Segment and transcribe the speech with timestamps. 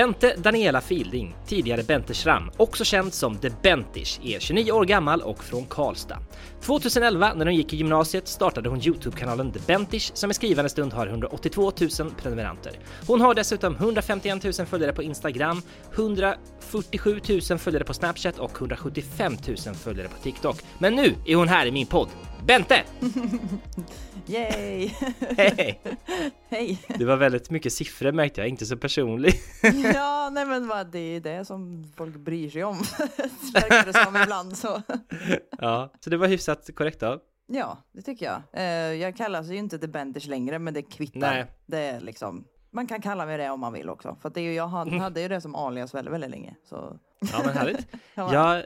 [0.00, 5.22] Bente Daniela Fielding, tidigare Bente Schramm, också känd som The Bentish, är 29 år gammal
[5.22, 6.18] och från Karlstad.
[6.62, 10.92] 2011, när hon gick i gymnasiet, startade hon Youtube-kanalen The Bentish som i skrivande stund
[10.92, 12.72] har 182 000 prenumeranter.
[13.06, 15.62] Hon har dessutom 151 000 följare på Instagram,
[15.94, 20.56] 147 000 följare på Snapchat och 175 000 följare på TikTok.
[20.78, 22.08] Men nu är hon här i min podd.
[22.46, 22.82] Bente!
[24.26, 24.90] Yay!
[25.36, 25.80] Hej!
[26.48, 26.78] Hej!
[26.88, 29.34] Det var väldigt mycket siffror märkte jag, inte så personlig.
[29.94, 32.76] Ja, nej men vad, det är det som folk bryr sig om.
[33.54, 34.82] Verkar det som ibland så.
[35.58, 37.18] Ja, så det var hyfsat korrekt då.
[37.46, 38.42] Ja, det tycker jag.
[38.52, 41.20] Eh, jag kallas ju inte The Benders längre, men det kvittar.
[41.20, 41.46] Nej.
[41.66, 44.16] Det är liksom, man kan kalla mig det om man vill också.
[44.22, 46.54] För det är ju, jag hade, hade ju det som alias väldigt, väldigt länge.
[46.68, 46.98] Så
[47.32, 47.86] Ja, men härligt.
[48.14, 48.34] Ja.
[48.34, 48.62] ja,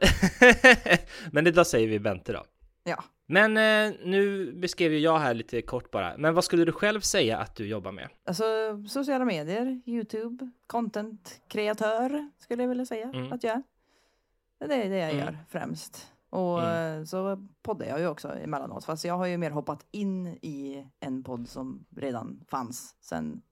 [1.32, 2.44] men idag säger vi Bente då.
[2.85, 3.05] Ja.
[3.27, 6.17] Men eh, nu beskrev ju jag här lite kort bara.
[6.19, 8.09] Men vad skulle du själv säga att du jobbar med?
[8.25, 8.45] Alltså
[8.89, 13.33] sociala medier, Youtube, content-kreatör skulle jag vilja säga Mm.
[13.33, 13.62] att jag är.
[14.69, 15.25] Det är det jag Mm.
[15.25, 16.12] gör främst.
[16.31, 16.99] Och Mm.
[17.01, 18.85] eh, så poddar jag ju också emellanåt.
[18.85, 23.43] Fast jag har ju mer hoppat in i en podd som redan fanns sedan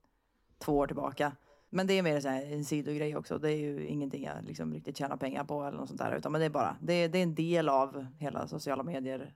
[0.59, 1.31] två år tillbaka.
[1.73, 3.37] Men det är mer så här en sidogrej också.
[3.37, 6.15] Det är ju ingenting jag liksom riktigt tjänar pengar på eller något sånt där.
[6.15, 9.33] Utan men det är bara, det är, det är en del av hela sociala medier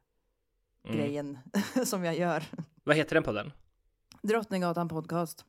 [0.90, 1.38] Mm.
[1.86, 2.44] som jag gör.
[2.84, 3.52] Vad heter den podden?
[4.22, 5.46] Drottninggatan podcast.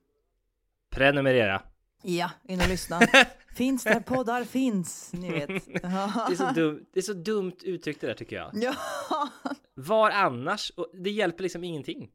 [0.91, 1.63] Prenumerera.
[2.03, 3.01] Ja, in och lyssna.
[3.57, 5.49] finns där poddar finns, ni vet.
[5.73, 8.51] Det är så, dum, det är så dumt uttryckt det där tycker jag.
[8.55, 8.75] ja,
[9.75, 10.71] Var annars?
[10.77, 12.11] Och det hjälper liksom ingenting.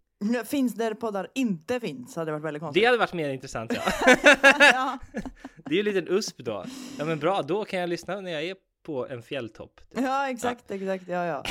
[0.45, 2.81] Finns där poddar inte finns, hade varit väldigt konstigt.
[2.83, 3.81] Det hade varit mer intressant ja.
[4.59, 4.99] ja.
[5.65, 6.65] Det är ju en liten USP då.
[6.99, 9.81] Ja men bra, då kan jag lyssna när jag är på en fjälltopp.
[9.95, 11.43] ja, exakt, exakt, ja, ja.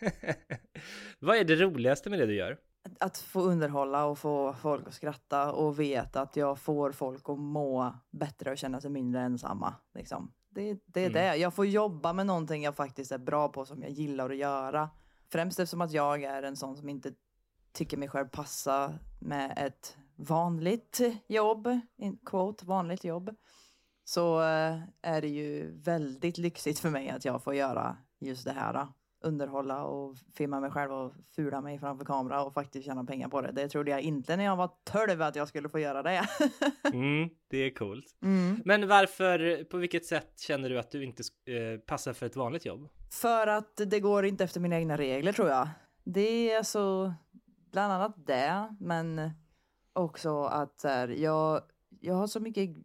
[1.18, 2.56] Vad är det roligaste med det du gör?
[3.00, 7.38] Att få underhålla och få folk att skratta och veta att jag får folk att
[7.38, 9.74] må bättre och känna sig mindre ensamma.
[9.94, 10.32] Liksom.
[10.50, 11.12] Det, det är Mm.
[11.12, 11.36] det.
[11.36, 14.90] Jag får jobba med någonting jag faktiskt är bra på som jag gillar att göra.
[15.32, 17.12] Främst eftersom att jag är en sån som inte
[17.72, 23.34] tycker mig själv passa med ett vanligt jobb, in quote, vanligt jobb.
[24.04, 28.52] Så eh, är det ju väldigt lyxigt för mig att jag får göra just det
[28.52, 28.86] här.
[29.22, 33.40] Underhålla och filma mig själv och fula mig framför kamera och faktiskt tjäna pengar på
[33.40, 33.52] det.
[33.52, 36.28] Det trodde jag inte när jag var 12 att jag skulle få göra det.
[36.92, 38.06] Mm, det är coolt.
[38.22, 38.62] Mm.
[38.64, 42.66] Men varför, på vilket sätt känner du att du inte eh, passar för ett vanligt
[42.66, 42.88] jobb?
[43.10, 45.68] För att det går inte efter mina egna regler tror jag.
[46.04, 47.14] Det är alltså
[47.70, 49.30] bland annat det, men
[49.92, 51.62] också att så här, jag,
[52.00, 52.76] jag har så mycket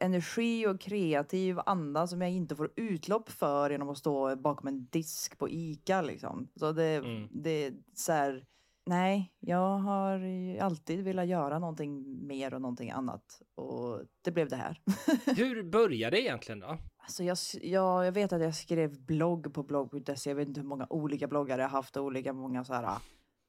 [0.00, 4.86] energi och kreativ anda som jag inte får utlopp för genom att stå bakom en
[4.86, 6.48] disk på ICA liksom.
[6.56, 7.28] Så det, Mm.
[7.32, 8.44] det så här,
[8.86, 10.20] nej, jag har
[10.60, 14.80] alltid velat göra någonting mer och någonting annat och det blev det här.
[15.36, 16.78] Hur började det egentligen då?
[16.98, 20.30] Alltså jag, jag, jag vet att jag skrev blogg på blogg.se.
[20.30, 22.98] Jag vet inte hur många olika bloggar jag haft och olika många så här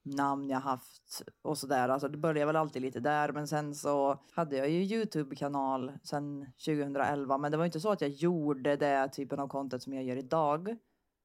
[0.03, 1.89] namn jag haft och sådär.
[1.89, 3.31] Alltså det började väl alltid lite där.
[3.31, 7.37] Men sen så hade jag ju Youtube-kanal sen 2011.
[7.37, 10.15] Men det var inte så att jag gjorde det typen av content som jag gör
[10.17, 10.75] idag.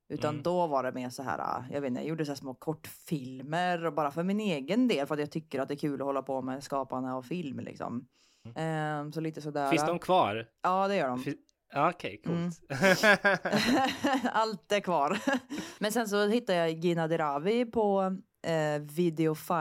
[0.08, 0.42] Utan Mm.
[0.42, 3.84] då var det mer så här, ah, jag vet inte, jag gjorde så små kortfilmer
[3.86, 6.06] och bara för min egen del för att jag tycker att det är kul att
[6.06, 8.06] hålla på med skapande av film liksom.
[8.54, 9.70] Ehm, så lite sådär.
[9.70, 10.46] Finns de kvar?
[10.62, 11.18] Ja, det gör de.
[11.18, 11.38] Fin-
[11.72, 12.60] Ja, Okej, coolt.
[14.32, 15.18] Allt är kvar.
[15.80, 18.16] Men sen så hittade jag Gina Dirawi på
[18.46, 19.54] eh, Videofy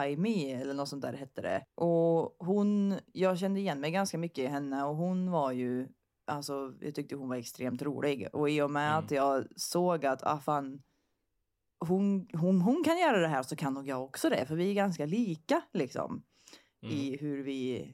[0.51, 1.63] eller något sånt där hette det.
[1.75, 5.87] Och hon, jag kände igen mig ganska mycket i henne och hon var ju,
[6.27, 8.27] alltså jag tyckte hon var extremt rolig.
[8.33, 9.05] Och i och med Mm.
[9.05, 10.81] att jag såg att, ah fan,
[11.79, 14.45] hon, hon, hon kan göra det här så kan nog jag också det.
[14.45, 16.23] För vi är ganska lika liksom
[16.83, 16.95] Mm.
[16.97, 17.91] i hur vi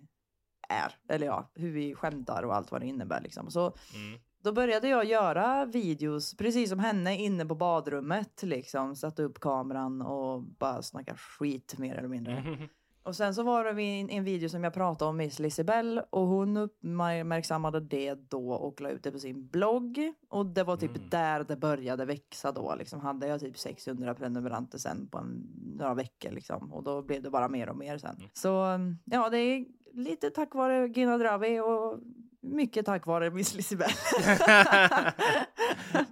[0.69, 0.95] är.
[1.15, 3.51] Eller ja, hur vi skämtar och allt vad det innebär liksom.
[3.51, 3.61] Så
[3.95, 4.19] Mm.
[4.43, 8.43] Då började jag göra videos, precis som henne, inne på badrummet.
[8.43, 8.95] Liksom.
[8.95, 12.37] Satte upp kameran och bara snacka skit mer eller mindre.
[12.37, 12.67] Mm.
[13.03, 16.27] Och sen så var det en, en video som jag pratade om Miss Lisibell och
[16.27, 20.13] hon uppmärksammade det då och la ut det på sin blogg.
[20.29, 21.09] Och det var typ Mm.
[21.09, 22.75] där det började växa då.
[22.75, 25.47] Liksom hade jag typ 600 prenumeranter sen på en,
[25.77, 26.73] några veckor liksom.
[26.73, 28.15] Och då blev det bara mer och mer sen.
[28.15, 28.29] Mm.
[28.33, 31.99] Så ja, det är lite tack vare Gina Dravi och
[32.41, 33.91] mycket tack vare Miss Lisibell.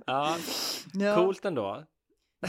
[0.06, 0.38] ja,
[0.94, 1.16] ja.
[1.16, 1.84] coolt ändå.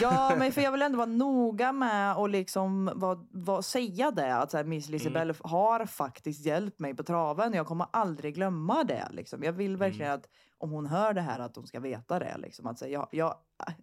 [0.01, 4.37] Ja, men för jag vill ändå vara noga med att liksom vad, vad, säga det.
[4.37, 7.53] Att så här, Miss Lisibell har faktiskt hjälpt mig på traven.
[7.53, 9.09] Jag kommer aldrig glömma det.
[9.11, 9.43] Liksom.
[9.43, 10.29] Jag vill verkligen att
[10.59, 12.37] om hon hör det här att hon ska veta det.
[12.39, 12.67] Liksom.
[12.67, 13.35] Att säga, jag,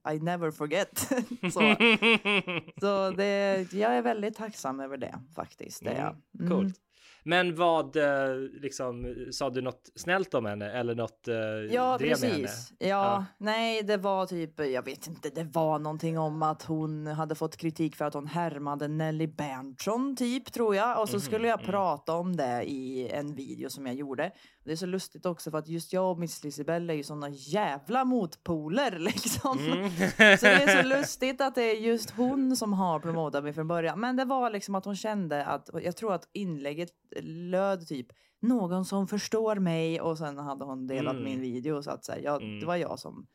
[0.04, 1.00] jag, I never forget.
[1.42, 1.76] så
[2.80, 5.84] så det, jag är väldigt tacksam över det faktiskt.
[5.84, 6.16] Det.
[6.40, 6.50] Mm.
[6.50, 6.76] Coolt.
[7.28, 11.36] Men vad, eh, liksom, sa du något snällt om henne eller något eh,
[11.76, 12.44] Ja, drev med henne?
[12.44, 12.74] precis.
[12.80, 13.26] Ja, Ja.
[13.38, 17.58] nej, det var typ, jag vet inte, det var någonting om att hon hade fått
[17.58, 21.02] kritik för att hon härmade Nelly Berntsson, typ, tror jag.
[21.02, 24.32] Och så skulle jag prata om det i en video som jag gjorde.
[24.68, 27.30] Det är så lustigt också för att just jag och Miss Lisibell är ju såna
[27.30, 29.58] jävla motpoler liksom.
[30.18, 33.68] Så det är så lustigt att det är just hon som har promotat mig från
[33.68, 34.00] början.
[34.00, 36.90] Men det var liksom att hon kände att, jag tror att inlägget
[37.22, 38.08] löd typ
[38.40, 41.24] någon som förstår mig och sen hade hon delat Mm.
[41.24, 42.22] min video så att säga.
[42.24, 42.60] Jag, Mm.
[42.60, 43.28] Det var jag som,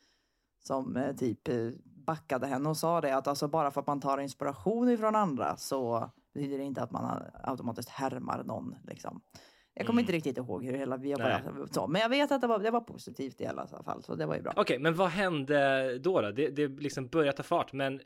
[0.64, 4.00] som eh, typ eh, backade henne och sa det att alltså bara för att man
[4.00, 9.20] tar inspiration ifrån andra så betyder det inte att man automatiskt härmar någon liksom.
[9.74, 11.54] Jag kommer inte riktigt ihåg hur hela vi Mm.
[11.54, 14.14] Bara så, men jag vet att det var, det var positivt i alla fall så
[14.14, 14.52] det var ju bra.
[14.56, 16.20] Okej, men vad hände då?
[16.20, 16.30] då?
[16.30, 18.00] Det, det liksom började ta fart, men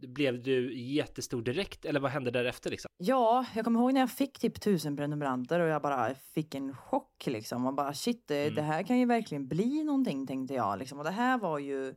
[0.00, 2.88] blev du jättestor direkt eller vad hände därefter liksom?
[2.96, 6.76] Ja, jag kommer ihåg när jag fick typ tusen prenumeranter och jag bara fick en
[6.76, 7.66] chock liksom.
[7.66, 8.54] Och bara shit, det, Mm.
[8.54, 10.98] det här kan ju verkligen bli någonting tänkte jag liksom.
[10.98, 11.94] Och det här var ju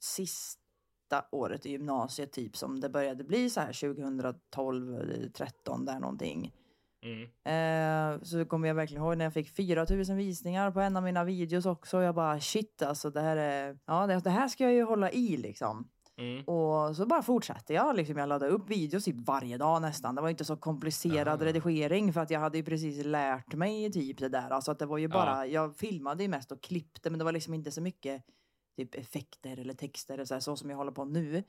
[0.00, 6.52] sista året i gymnasiet typ som det började bli så här 2012, 13 där någonting.
[7.04, 8.14] Mm.
[8.14, 11.24] Eh, så kommer jag verkligen ihåg när jag fick 4000 visningar på en av mina
[11.24, 12.02] videos också.
[12.02, 15.10] Jag bara shit alltså det här är, ja det, det här ska jag ju hålla
[15.10, 15.88] i liksom.
[16.16, 16.44] Mm.
[16.44, 17.96] Och så bara fortsatte jag.
[17.96, 20.14] Liksom, jag laddade upp videos typ varje dag nästan.
[20.14, 21.44] Det var inte så komplicerad Ah.
[21.44, 24.50] redigering för att jag hade ju precis lärt mig typ det där.
[24.50, 27.32] Alltså att det var ju bara, jag filmade ju mest och klippte men det var
[27.32, 28.22] liksom inte så mycket
[28.76, 31.42] typ effekter eller texter eller så, här, så som jag håller på nu.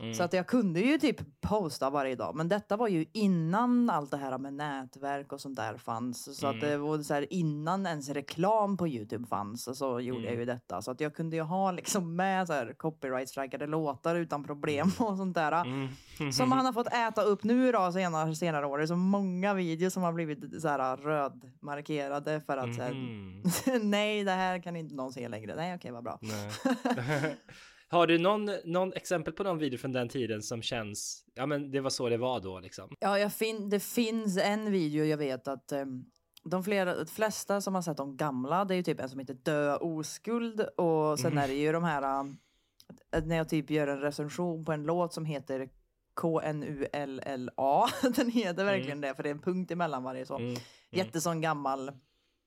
[0.00, 0.14] Mm.
[0.14, 2.34] Så att jag kunde ju typ posta varje dag.
[2.36, 6.38] Men detta var ju innan allt det här med nätverk och sånt där fanns.
[6.38, 6.68] Så att Mm.
[6.70, 9.78] det var så här innan ens reklam på Youtube fanns.
[9.78, 10.38] Så gjorde jag Mm.
[10.40, 10.82] ju detta.
[10.82, 15.16] Så att jag kunde ju ha liksom med så här copyright-strikade låtar utan problem och
[15.16, 15.52] sånt där.
[15.52, 16.32] Mm.
[16.32, 18.78] Som han har fått äta upp nu då senare, senare år.
[18.78, 22.94] Det är så många videos som har blivit så här rödmarkerade för att så här,
[23.82, 25.54] nej det här kan inte någon se längre.
[25.56, 26.18] Nej okej vad bra.
[27.90, 31.70] Har du någon, någon exempel på någon video från den tiden som känns, ja men
[31.70, 32.94] det var så det var då liksom?
[33.00, 36.04] Ja, jag fin det finns en video jag vet att um,
[36.44, 39.34] de flera, flesta som har sett de gamla, det är ju typ en som heter
[39.34, 42.38] Dö oskuld och sen är det ju de här um,
[43.24, 45.68] när jag typ gör en recension på en låt som heter
[46.20, 47.88] KNULLA.
[48.16, 50.38] Den heter verkligen det för det är en punkt emellan varje så.
[50.38, 50.56] Mm.
[50.90, 51.92] Jättesån gammal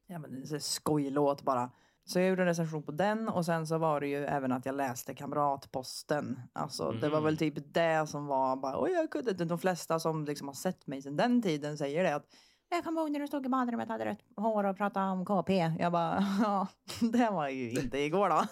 [0.07, 1.71] ja, men, skojlåt bara.
[2.05, 4.65] Så jag gjorde en recension på den och sen så var det ju även att
[4.65, 6.39] jag läste Kamratposten.
[6.53, 9.45] Alltså det var väl typ det som var bara, oj jag kunde inte.
[9.45, 12.25] De flesta som liksom har sett mig sedan den tiden säger det att
[12.69, 15.71] jag kommer ihåg när du stod i badrummet hade rött hår och pratade om KP.
[15.79, 16.67] Jag bara, ja,
[17.11, 18.43] det var ju inte igår då.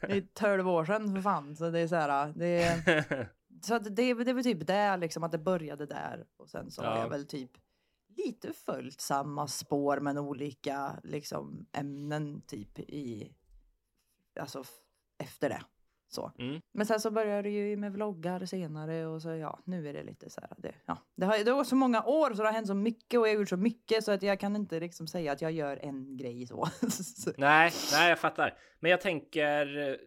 [0.00, 1.56] det är 12 år sedan för fan.
[1.56, 3.28] Så det är så här, det är,
[3.62, 6.24] så det, det var typ det, liksom att det började där.
[6.38, 7.02] Och sen så har Ja.
[7.02, 7.50] jag väl typ
[8.26, 13.32] lite följt samma spår men olika liksom ämnen typ i,
[14.40, 14.64] alltså
[15.18, 15.62] efter det.
[16.10, 16.32] Så.
[16.38, 16.60] Mm.
[16.72, 20.02] Men sen så började det ju med vloggar senare och så ja, nu är det
[20.02, 20.50] lite så här.
[20.58, 20.98] Det, ja.
[21.14, 23.34] det, har, det har så många år så det har hänt så mycket och jag
[23.34, 26.16] har gjort så mycket så att jag kan inte liksom säga att jag gör en
[26.16, 26.68] grej så.
[26.90, 28.58] Så- Nej, nej, jag fattar.
[28.80, 29.98] Men jag tänker,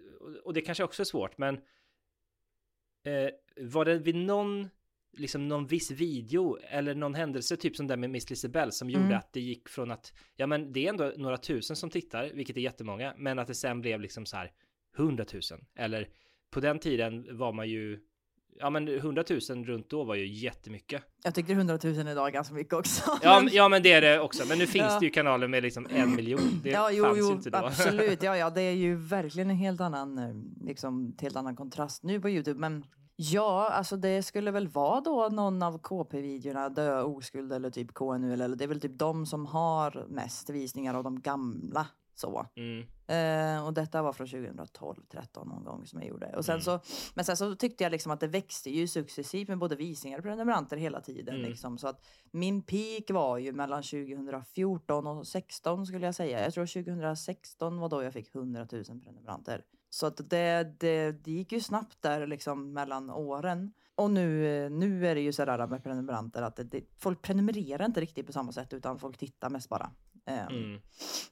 [0.43, 1.55] och det kanske också är svårt, men
[3.03, 4.69] eh, var det vid någon,
[5.17, 9.05] liksom någon viss video eller någon händelse, typ som den med Miss Lisabelle, som gjorde
[9.05, 9.17] Mm.
[9.17, 12.57] att det gick från att, ja men det är ändå några tusen som tittar, vilket
[12.57, 14.51] är jättemånga, men att det sen blev liksom så här
[14.95, 15.65] hundratusen.
[15.75, 16.07] Eller
[16.51, 17.99] på den tiden var man ju,
[18.59, 21.03] ja men hundratusen runt då var ju jättemycket.
[21.23, 23.03] Jag 100 000 idag är ganska mycket också.
[23.23, 24.99] Ja, Men- ja men det är det också, men nu finns Ja.
[24.99, 26.59] det ju kanaler med liksom en miljon.
[26.63, 27.57] Det ja, jo, fanns ju jo, inte då.
[27.57, 28.23] absolut.
[28.23, 32.21] Ja, ja, det är ju verkligen en helt annan, eh, liksom, helt annan kontrast nu
[32.21, 32.59] på Youtube.
[32.59, 32.85] Men
[33.21, 38.33] ja, alltså det skulle väl vara då någon av KP-videorna, Dö oskuld eller typ KNU,
[38.33, 42.45] eller det är väl typ de som har mest visningar av de gamla Så.
[42.55, 42.87] Mm.
[43.07, 46.33] Eh, och detta var från 2012, 13 någon gång som jag gjorde.
[46.37, 46.61] Och sen Mm.
[46.61, 46.79] så,
[47.13, 50.23] men sen så tyckte jag liksom att det växte ju successivt med både visningar och
[50.23, 51.35] prenumeranter hela tiden.
[51.35, 51.49] Mm.
[51.49, 51.77] Liksom.
[51.77, 56.43] Så att min peak var ju mellan 2014 och 16 skulle jag säga.
[56.43, 59.63] Jag tror 2016 var då jag fick 100 000 prenumeranter.
[59.93, 63.73] Så att det, det, det gick ju snabbt där liksom mellan åren.
[63.95, 68.01] Och nu, nu är det ju sådär med prenumeranter att det, det, folk prenumererar inte
[68.01, 69.91] riktigt på samma sätt utan folk tittar mest bara.
[70.25, 70.81] Ehm, Mm.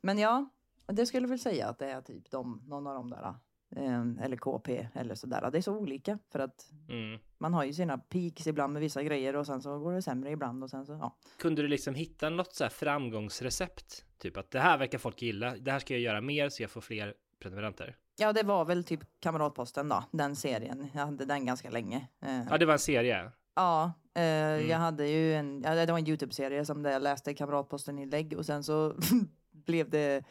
[0.02, 0.50] men ja,
[0.88, 3.34] det skulle jag väl säga att det är typ de, någon av dem där.
[3.76, 5.50] eh, Eller KP eller sådär.
[5.52, 7.20] Det är så olika för att Mm.
[7.38, 10.32] man har ju sina peaks ibland med vissa grejer och sen så går det sämre
[10.32, 11.18] ibland och sen så ja.
[11.38, 14.06] Kunde du liksom hitta något så här framgångsrecept?
[14.18, 15.56] Typ att det här verkar folk gilla.
[15.58, 17.98] Det här ska jag göra mer så jag får fler prenumeranter.
[18.20, 20.88] Ja, det var väl typ Kamratposten då, den serien.
[20.94, 22.08] Jag hade den ganska länge.
[22.26, 23.32] Eh, Ja, det var en serie.
[23.56, 24.24] Ja, eh,
[24.70, 28.46] jag hade ju en, ja, det var en Youtube-serie som där jag läste Kamratposten-inlägg och
[28.46, 28.96] sen så
[29.66, 30.24] blev det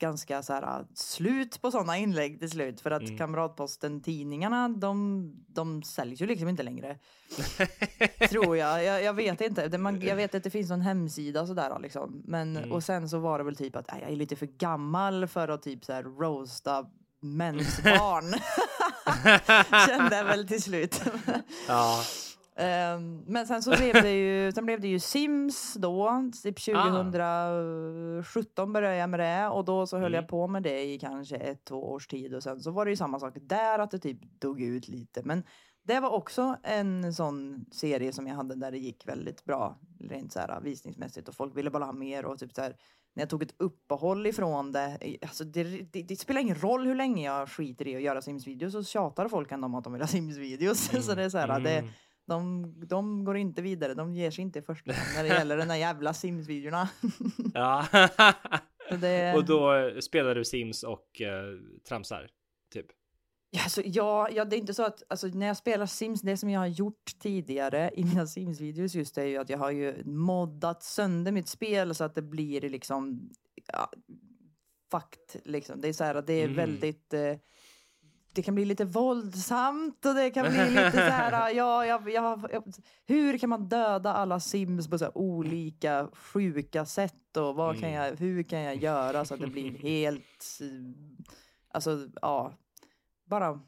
[0.00, 3.18] ganska så här slut på sådana inlägg till slut för att Mm.
[3.18, 6.98] Kamratposten-tidningarna de, de säljs ju liksom inte längre.
[8.30, 8.84] Tror jag.
[8.84, 9.02] jag.
[9.02, 9.68] Jag vet inte.
[9.68, 12.22] Det, man, jag vet att det finns någon hemsida sådär liksom.
[12.24, 12.72] Men, Mm.
[12.72, 15.48] och sen så var det väl typ att äh, jag är lite för gammal för
[15.48, 16.86] att typ så här roasta
[17.20, 18.34] mensbarn.
[19.88, 21.02] Kände jag väl till slut.
[21.68, 22.02] Ja.
[22.56, 28.72] Ehm, men sen så blev det ju, sen blev det ju Sims då, typ 2017
[28.72, 30.22] började jag med det och då så höll Mm.
[30.22, 32.90] jag på med det i kanske ett, två års tid och sen så var det
[32.90, 35.22] ju samma sak där att det typ dog ut lite.
[35.24, 35.42] Men
[35.82, 40.32] det var också en sån serie som jag hade där det gick väldigt bra rent
[40.32, 42.76] så här visningsmässigt och folk ville bara ha mer och typ så här
[43.18, 46.94] när jag tog ett uppehåll ifrån det, alltså det, det, det spelar ingen roll hur
[46.94, 50.02] länge jag skiter i att göra Sims-videos så tjatar folk ändå om att de vill
[50.02, 51.02] ha Sims-videos.
[51.02, 51.90] så det är så här, det, Mm.
[52.26, 55.76] de, de går inte vidare, de ger sig inte först när det gäller den här
[55.76, 56.88] jävla Sims-videorna.
[57.54, 57.86] Ja.
[59.00, 61.58] Det, och då spelar du Sims och eh,
[61.88, 62.28] tramsar?
[62.72, 62.86] Typ?
[63.50, 66.36] Ja, alltså, ja, ja, det är inte så att alltså, när jag spelar Sims, det
[66.36, 70.02] som jag har gjort tidigare i mina Sims-videos just är ju att jag har ju
[70.04, 73.30] moddat sönder mitt spel så att det blir liksom
[73.72, 73.90] ja,
[74.90, 75.80] fakt liksom.
[75.80, 76.56] Det är så här att det är Mm.
[76.56, 77.34] väldigt eh,
[78.34, 82.50] det kan bli lite våldsamt och det kan bli lite så här, ja, jag, jag,
[82.52, 82.62] jag,
[83.06, 87.88] hur kan man döda alla sims på så här olika sjuka sätt och vad kan
[87.88, 88.04] Mm.
[88.04, 90.66] jag, hur kan jag göra så att det blir helt, eh,
[91.70, 92.52] alltså ja,
[93.28, 93.60] bara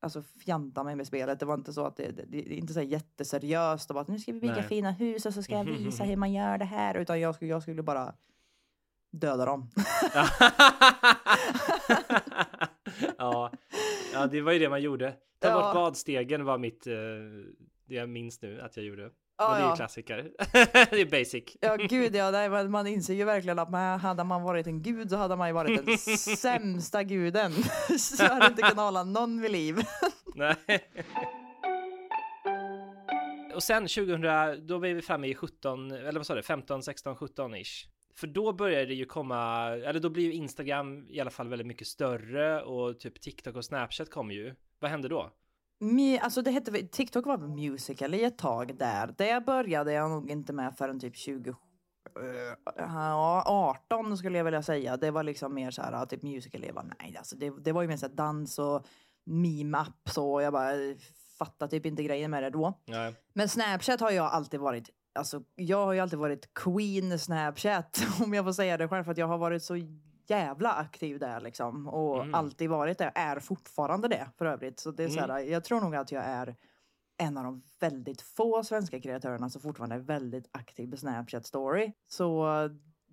[0.00, 1.40] alltså fjanta mig med spelet.
[1.40, 4.18] Det var inte så att det, det, det är inte så jätteseriöst och bara nu
[4.18, 4.62] ska vi bygga Nej.
[4.62, 7.50] fina hus och så ska jag visa hur man gör det här utan jag skulle,
[7.50, 8.14] jag skulle bara
[9.10, 9.70] döda dem.
[13.18, 13.52] ja.
[14.12, 15.12] ja, det var ju det man gjorde.
[15.38, 15.54] Ta Ja.
[15.62, 16.92] bort badstegen var mitt, eh,
[17.84, 19.10] det jag minns nu att jag gjorde.
[19.40, 19.76] Ja, och det är ju ja.
[19.76, 20.30] klassiker.
[20.90, 21.56] det är basic.
[21.60, 25.10] Ja gud ja, nej, man inser ju verkligen att man, hade man varit en gud
[25.10, 27.52] så hade man ju varit den sämsta guden.
[27.98, 29.80] så hade inte kunnat hålla någon vid liv.
[30.34, 30.56] Nej.
[33.54, 34.20] Och sen 2000,
[34.66, 37.86] då var vi framme i 17, eller vad sa du, 15, 16, 17 ish.
[38.14, 41.66] För då började det ju komma, eller då blir ju Instagram i alla fall väldigt
[41.66, 44.54] mycket större och typ TikTok och Snapchat kom ju.
[44.78, 45.30] Vad hände då?
[46.20, 49.14] Alltså det hette, TikTok var musical i ett tag där.
[49.18, 51.56] Det började jag nog inte med förrän typ 20, eh,
[52.76, 54.96] ja, 18 skulle jag vilja säga.
[54.96, 56.64] Det var liksom mer så här, typ musical.
[56.64, 58.86] Jag bara, nej, alltså det, det var ju mer så här dans och
[59.24, 60.40] meme-app så.
[60.40, 60.72] Jag bara
[61.38, 62.80] fattade typ inte grejen med det då.
[62.84, 68.02] Ja, Men Snapchat har jag alltid varit, alltså jag har ju alltid varit queen Snapchat
[68.24, 69.76] om jag får säga det själv för att jag har varit så
[70.30, 72.34] jävla aktiv där liksom och Mm.
[72.34, 74.80] alltid varit det, är fortfarande det för övrigt.
[74.80, 75.30] Så det är så Mm.
[75.30, 76.56] här, jag tror nog att jag är
[77.16, 81.92] en av de väldigt få svenska kreatörerna som fortfarande är väldigt aktiv på Snapchat story.
[82.08, 82.46] Så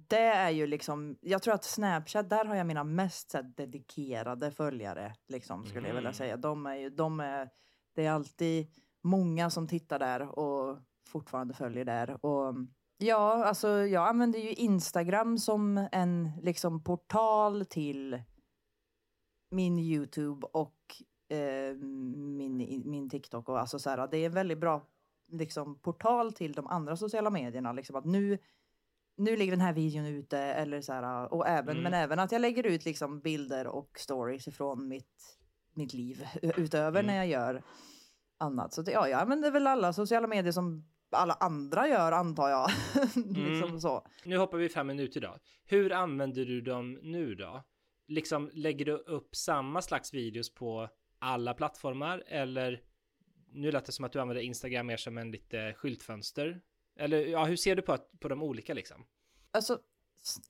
[0.10, 3.44] det är ju liksom, jag tror att Snapchat, där har jag mina mest så här,
[3.44, 6.14] dedikerade följare liksom skulle jag vilja Mm.
[6.14, 6.38] säga.
[6.38, 7.50] De är ju, de är,
[7.96, 8.68] det är alltid
[9.04, 12.26] många som tittar där och fortfarande följer där.
[12.26, 12.56] Och
[12.98, 18.22] ja, alltså jag använder ju Instagram som en liksom portal till
[19.52, 23.50] min Youtube och eh, min, min TikTok.
[23.50, 24.88] Och alltså så här, det är en väldigt bra
[25.32, 27.74] liksom, portal till de andra sociala medierna.
[27.74, 28.38] Liksom att nu,
[29.18, 30.40] nu ligger den här videon ute.
[30.40, 31.84] Eller så här, och även, Mm.
[31.84, 35.38] Men även att jag lägger ut liksom, bilder och stories ifrån mitt,
[35.74, 37.06] mitt liv utöver Mm.
[37.06, 37.64] när jag gör
[38.38, 38.74] annat.
[38.74, 42.70] Så det, ja, jag använder väl alla sociala medier som alla andra gör antar jag.
[43.16, 43.80] liksom Mm.
[43.80, 44.08] så.
[44.24, 45.38] Nu hoppar vi fem minuter då.
[45.66, 47.64] Hur använder du dem nu då?
[48.08, 52.82] Liksom lägger du upp samma slags videos på alla plattformar eller
[53.52, 56.62] nu lät det som att du använder Instagram mer som en lite skyltfönster.
[57.00, 59.06] Eller ja, hur ser du på, på de olika liksom?
[59.52, 59.80] Alltså,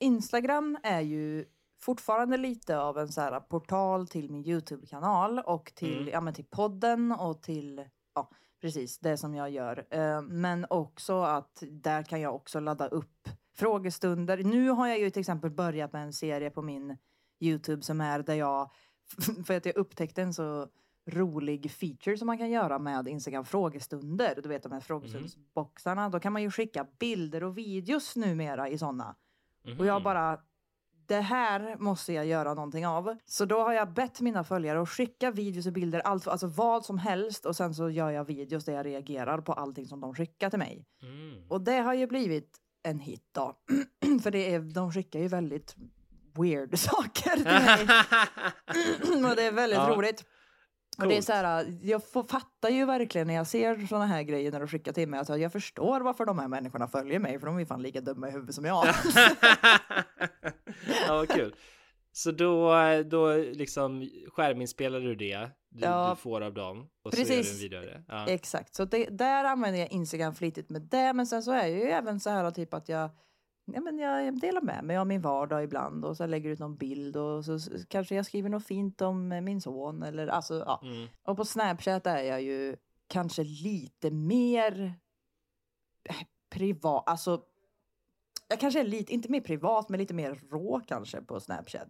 [0.00, 1.44] Instagram är ju
[1.80, 6.08] fortfarande lite av en så här portal till min Youtube-kanal och till, Mm.
[6.08, 7.84] ja, men till podden och till
[8.18, 9.86] ja, precis det som jag gör.
[9.90, 14.44] Eh, men också att där kan jag också ladda upp frågestunder.
[14.44, 16.96] Nu har jag ju till exempel börjat med en serie på min
[17.40, 18.70] Youtube som är där jag,
[19.46, 20.68] för att jag upptäckte en så
[21.06, 24.40] rolig feature som man kan göra med Instagram frågestunder.
[24.42, 26.08] Du vet de här frågestundsboxarna.
[26.08, 29.16] Då kan man ju skicka bilder och videos numera i sådana.
[29.78, 30.40] Och jag bara,
[31.08, 33.16] det här måste jag göra någonting av.
[33.24, 36.84] Så då har jag bett mina följare att skicka videos och bilder, allt, alltså vad
[36.84, 37.46] som helst.
[37.46, 40.58] Och sen så gör jag videos där jag reagerar på allting som de skickar till
[40.58, 40.86] mig.
[41.02, 41.48] Mm.
[41.48, 43.54] Och det har ju blivit en hit då.
[44.22, 45.76] För det är, de skickar ju väldigt
[46.38, 47.86] weird saker till mig.
[49.30, 49.94] och det är väldigt Ja.
[49.96, 50.24] roligt.
[50.98, 54.22] Och det är så här, jag får, fattar ju verkligen när jag ser såna här
[54.22, 55.18] grejer när de skickar till mig.
[55.18, 58.28] Alltså, jag förstår varför de här människorna följer mig, för de är fan lika dumma
[58.28, 58.86] i huvudet som jag.
[61.08, 61.54] ja, vad kul.
[62.12, 62.72] Så då,
[63.06, 66.10] då liksom skärminspelar du det du, Ja.
[66.10, 67.48] du får av dem och så gör Precis.
[67.48, 68.04] du en video av det.
[68.08, 68.26] Ja.
[68.28, 71.12] Exakt, så det, där använder jag Instagram flitigt med det.
[71.12, 73.10] Men sen så är jag ju även så här typ att jag,
[73.64, 76.76] ja, men jag delar med mig av min vardag ibland och så lägger ut någon
[76.76, 80.80] bild och så kanske jag skriver något fint om min son eller alltså ja.
[80.84, 81.08] Mm.
[81.22, 84.94] Och på Snapchat är jag ju kanske lite mer
[86.04, 86.16] eh,
[86.50, 87.42] privat, alltså
[88.48, 91.88] jag kanske är lite, inte mer privat men lite mer rå kanske på Snapchat.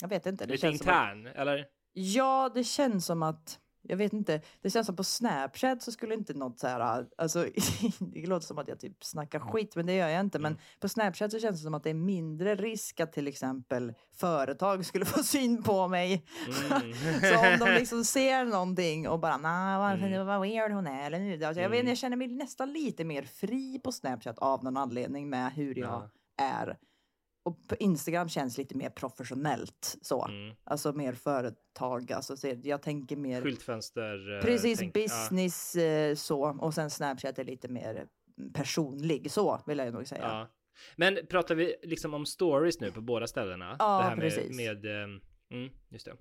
[0.00, 0.46] Jag vet inte.
[0.46, 1.66] Det Lite känns som att- intern, eller?
[1.92, 4.40] Ja, det känns som att jag vet inte.
[4.60, 7.46] Det känns som på Snapchat så skulle inte något så här, alltså
[7.98, 10.38] det låter som att jag typ snackar skit, men det gör jag inte.
[10.38, 13.94] Men på Snapchat så känns det som att det är mindre risk att till exempel
[14.16, 16.24] företag skulle få syn på mig.
[16.70, 16.82] Mm.
[17.20, 21.18] så om de liksom ser någonting och bara, nah, vad, vad weird hon är eller
[21.18, 21.44] nu.
[21.44, 24.76] Alltså, jag, vet, inte, jag känner mig nästan lite mer fri på Snapchat av någon
[24.76, 25.88] anledning med hur jag
[26.36, 26.44] Ja.
[26.44, 26.76] är.
[27.44, 30.24] Och på Instagram känns lite mer professionellt så.
[30.24, 30.54] Mm.
[30.64, 34.36] Alltså mer företag, alltså så jag tänker mer Skyltfönster.
[34.36, 35.02] eh, precis tänk- ja.
[35.02, 38.06] business eh, så och sen Snapchat är lite mer
[38.54, 40.22] personlig så vill jag nog säga.
[40.22, 40.48] Ja.
[40.96, 43.76] Men pratar vi liksom om stories nu på båda ställena?
[43.78, 44.56] Ja, det här precis.
[44.56, 46.16] Med, med, ehm, mm, just det.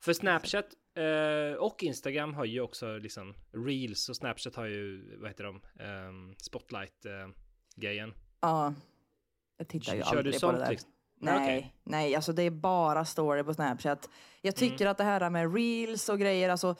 [0.00, 5.28] För Snapchat eh, och Instagram har ju också liksom Reels och Snapchat har ju, vad
[5.30, 5.60] heter de,
[6.08, 8.14] um, Spotlight-grejen.
[8.40, 8.74] Ja.
[9.60, 10.70] Jag tittar ju Kör du aldrig på sånt det där.
[10.70, 10.90] liksom?
[11.20, 11.74] Nej, Okej.
[11.84, 14.08] nej, alltså det är bara story på Snapchat.
[14.42, 14.90] Jag tycker Mm.
[14.90, 16.74] att det här med reels och grejer, alltså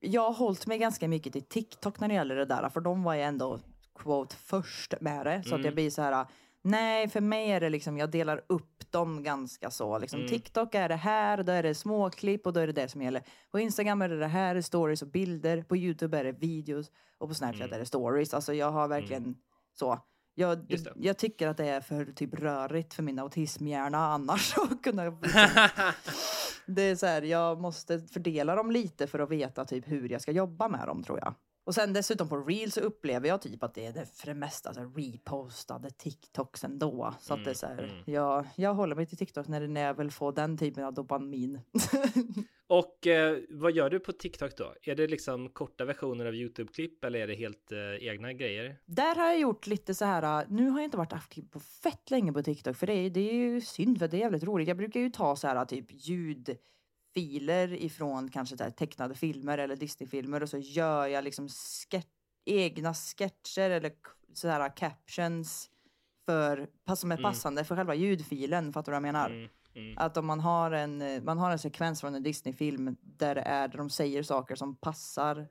[0.00, 3.02] jag har hållit mig ganska mycket till TikTok när det gäller det där, för de
[3.02, 3.60] var ju ändå
[3.98, 5.64] quote först med det, så att Mm.
[5.64, 6.26] jag blir så här.
[6.62, 9.98] Nej, för mig är det liksom, jag delar upp dem ganska så.
[9.98, 10.30] Liksom, Mm.
[10.32, 13.22] TikTok är det här, då är det småklipp och då är det det som gäller.
[13.50, 15.62] På Instagram är det det här, stories och bilder.
[15.62, 17.72] På YouTube är det videos och på Snapchat Mm.
[17.74, 18.34] är det stories.
[18.34, 19.34] Alltså jag har verkligen
[19.78, 19.98] så.
[20.38, 25.04] Jag, jag tycker att det är för typ rörigt för min autismhjärna annars att kunna
[25.04, 25.68] liksom,
[26.66, 30.20] Det är så här, jag måste fördela dem lite för att veta typ hur jag
[30.22, 31.34] ska jobba med dem tror jag.
[31.66, 34.34] Och sen dessutom på Reels så upplever jag typ att det är det för det
[34.34, 37.14] mesta så här, repostade TikToks ändå.
[37.20, 37.96] Så att det är så här, mm.
[38.06, 41.60] jag, jag håller mig till TikTok när, när jag vill få den typen av dopamin.
[42.68, 44.74] Och eh, vad gör du på TikTok då?
[44.82, 48.76] Är det liksom korta versioner av YouTube-klipp eller är det helt eh, egna grejer?
[48.84, 51.60] Där har jag gjort lite så här, äh, nu har jag inte varit aktiv på
[51.60, 54.44] fett länge på TikTok för det är, det är ju synd för det är jävligt
[54.44, 54.68] roligt.
[54.68, 55.86] Jag brukar ju ta så här typ
[57.16, 62.02] ljudfiler ifrån kanske här tecknade filmer eller Disney-filmer och så gör jag liksom ske-
[62.44, 65.70] egna sketcher eller k- så här captions
[66.26, 69.30] för, som är passande för själva ljudfilen, fattar du vad jag menar?
[69.30, 73.34] Mm, mm, Att om man har en, man har en sekvens från en Disney-film där
[73.34, 75.48] det är, där de säger saker som passar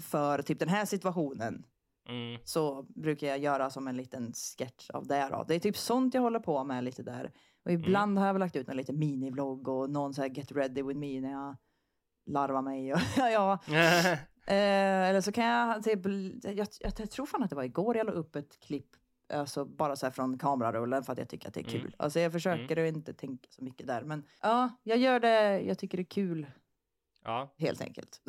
[0.00, 1.66] för typ den här situationen
[2.08, 2.40] mm.
[2.44, 5.28] så brukar jag göra som en liten sketch av det.
[5.30, 5.44] Då.
[5.48, 7.32] Det är typ sånt jag håller på med lite där.
[7.66, 10.52] Och ibland har jag väl lagt ut en liten minivlogg och någon så här get
[10.52, 11.56] ready with me när jag
[12.26, 12.92] larvar mig.
[12.94, 13.58] Och, ja,
[14.46, 16.06] eh, eller så kan jag typ,
[16.42, 18.86] jag, jag, jag tror fan att det var igår jag la upp ett klipp
[19.28, 21.80] Alltså bara så här från kamerarullen för att jag tycker att det är kul.
[21.80, 21.92] Mm.
[21.96, 24.02] Alltså jag försöker att inte tänka så mycket där.
[24.02, 26.46] Men ja, jag gör det, jag tycker det är kul
[27.24, 27.54] ja.
[27.58, 28.20] helt enkelt.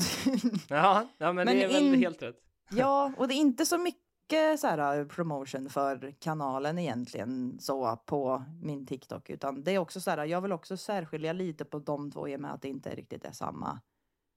[0.69, 2.35] Ja, ja, men, Men det är väl in- helt rätt.
[2.69, 4.06] Ja, och det är inte så mycket
[4.59, 10.01] så här uh, promotion för kanalen egentligen så på min TikTok, utan det är också
[10.01, 12.67] så här, jag vill också särskilja lite på de två i och med att det
[12.67, 13.81] inte riktigt är samma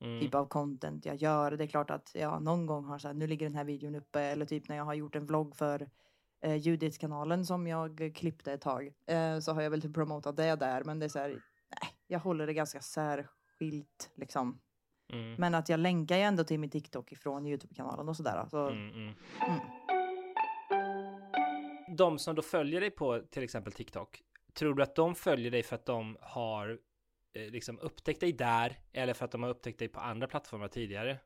[0.03, 0.21] Mm.
[0.21, 1.51] typ av content jag gör.
[1.51, 3.95] Det är klart att jag någon gång har så här, nu ligger den här videon
[3.95, 5.91] uppe, eller typ när jag har gjort en vlogg för
[6.41, 10.57] eh, Judits-kanalen som jag klippte ett tag, eh, så har jag väl typ promotat det
[10.57, 14.61] där, men det är så här, nej, jag håller det ganska särskilt liksom.
[15.13, 15.35] Mm.
[15.39, 18.47] Men att jag länkar ju ändå till min TikTok ifrån Youtube-kanalen och sådär.
[18.51, 19.15] Så, Mm, mm.
[19.49, 19.61] Mm.
[21.97, 24.23] De som då följer dig på till exempel TikTok,
[24.55, 26.79] tror du att de följer dig för att de har
[27.33, 30.69] eh, liksom upptäckt dig där eller för att de har upptäckt dig på andra plattformar
[30.69, 31.19] tidigare?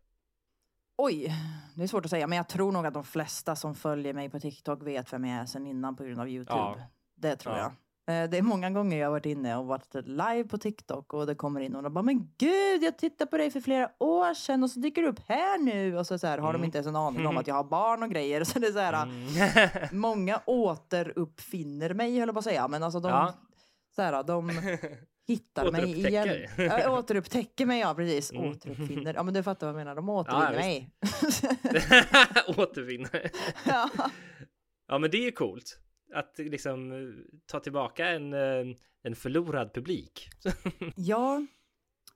[0.96, 1.32] Oj,
[1.76, 4.30] det är svårt att säga, men jag tror nog att de flesta som följer mig
[4.30, 6.58] på TikTok vet vem jag är sen innan på grund av Youtube.
[6.58, 6.76] Ja.
[7.14, 7.60] Det tror Ja.
[7.60, 7.72] jag.
[8.06, 11.26] Eh, Det är många gånger jag har varit inne och varit live på TikTok och
[11.26, 14.34] det kommer in och de bara men gud jag tittade på dig för flera år
[14.34, 16.64] sedan och så dyker du upp här nu och så, så här, har de Mm.
[16.64, 18.78] inte ens en aning om att jag har barn och grejer så det är så
[18.78, 19.88] här Mm.
[20.00, 23.34] många återuppfinner mig höll jag på att säga men alltså de Ja.
[23.96, 24.50] så här, de
[25.26, 26.28] hittar mig igen.
[26.56, 28.32] Ja, återupptäcker mig ja precis.
[28.32, 28.50] Mm.
[28.50, 29.14] Återuppfinner.
[29.14, 29.94] Ja men du fattar vad jag menar.
[29.94, 31.42] De återvinner visst.
[31.42, 31.64] mig.
[32.56, 33.30] Återvinner.
[33.66, 33.90] ja.
[34.88, 35.78] Ja, men det är ju coolt
[36.14, 40.28] att liksom eh, ta tillbaka en, eh, en förlorad publik.
[40.96, 41.46] Ja,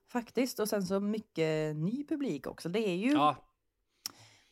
[0.07, 0.59] faktiskt.
[0.59, 2.69] Och sen så mycket ny publik också.
[2.69, 3.35] Det är ju Ja,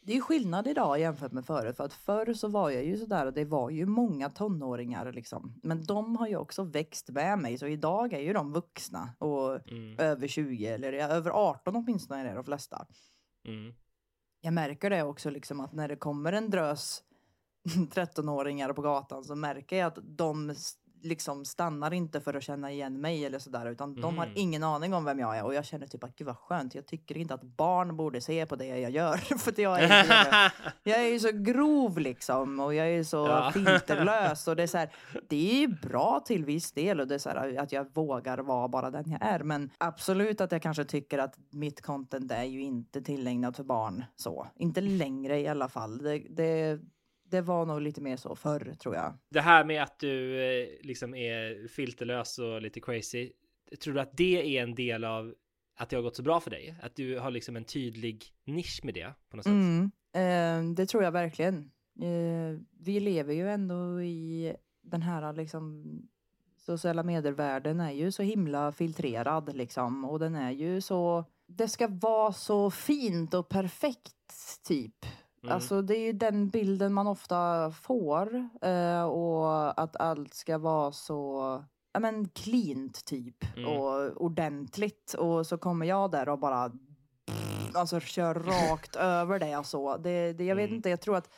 [0.02, 1.78] det är ju skillnad idag jämfört med förut.
[1.78, 5.60] För att förr så var jag ju sådär och det var ju många tonåringar liksom.
[5.64, 7.58] Men de har ju också växt med mig.
[7.58, 12.26] Så idag är ju de vuxna och mm, över 20 eller över 18 åtminstone är
[12.26, 12.86] det de flesta.
[13.48, 13.74] mm,
[14.42, 17.04] Jag märker det också liksom att när det kommer en drös
[17.94, 20.54] 13-åringar på gatan så märker jag att de
[21.02, 24.38] liksom stannar inte för att känna igen mig eller sådär utan de har Mm.
[24.38, 26.76] ingen aning om vem jag är och jag känner typ att gud vad skönt.
[26.76, 29.88] Jag tycker inte att barn borde se på det jag gör för att jag är,
[29.88, 30.52] jävla-
[30.84, 33.52] jag är ju så grov liksom och jag är så Ja.
[33.54, 34.92] filterlös och det är så här,
[35.28, 38.38] det är ju bra till viss del och det är så här att jag vågar
[38.38, 42.44] vara bara den jag är men absolut att jag kanske tycker att mitt content är
[42.44, 44.48] ju inte tillägnat för barn så.
[44.56, 45.98] Inte längre i alla fall.
[45.98, 46.80] Det, det,
[47.30, 49.14] det var nog lite mer så förr tror jag.
[49.30, 53.32] Det här med att du eh, liksom är filterlös och lite crazy.
[53.84, 55.34] Tror du att det är en del av
[55.78, 56.76] att det har gått så bra för dig?
[56.82, 59.52] Att du har liksom en tydlig nisch med det på något sätt?
[59.52, 61.72] Mm, eh, det tror jag verkligen.
[62.02, 65.86] Eh, vi lever ju ändå i den här liksom
[66.58, 71.88] sociala medier-världen är ju så himla filtrerad liksom och den är ju så det ska
[71.88, 74.14] vara så fint och perfekt
[74.68, 75.06] typ.
[75.48, 75.56] Mm.
[75.56, 80.92] Alltså det är ju den bilden man ofta får eh, och att allt ska vara
[80.92, 83.70] så ja men cleant typ Mm.
[83.78, 86.72] och ordentligt och så kommer jag där och bara
[87.74, 89.98] alltså kör rakt över det och så.
[89.98, 90.76] Det, det, jag vet Mm.
[90.76, 91.34] inte, jag tror att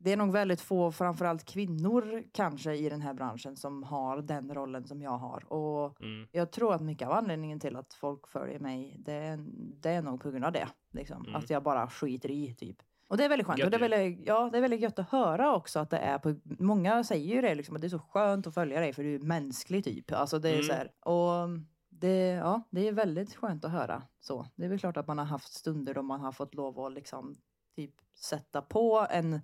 [0.00, 4.54] det är nog väldigt få, framförallt kvinnor kanske i den här branschen som har den
[4.54, 5.52] rollen som jag har.
[5.52, 6.28] Och Mm.
[6.32, 9.44] jag tror att mycket av anledningen till att folk följer mig, det är,
[9.82, 10.68] det är nog på grund av det.
[10.92, 11.22] Liksom.
[11.22, 11.34] Mm.
[11.34, 12.76] Att jag bara skiter i typ.
[13.08, 13.58] Och det är väldigt skönt.
[13.58, 15.98] Gött och det, är väldigt, ja, det är väldigt gött att höra också att det
[15.98, 18.92] är på, många säger ju det liksom, att det är så skönt att följa dig
[18.92, 20.12] för du är mänsklig typ.
[20.12, 20.66] Alltså det är Mm.
[20.66, 21.48] så här, och
[21.88, 24.46] det, ja, det är väldigt skönt att höra så.
[24.56, 26.92] Det är väl klart att man har haft stunder då man har fått lov att
[26.92, 27.36] liksom
[27.76, 29.40] typ sätta på en,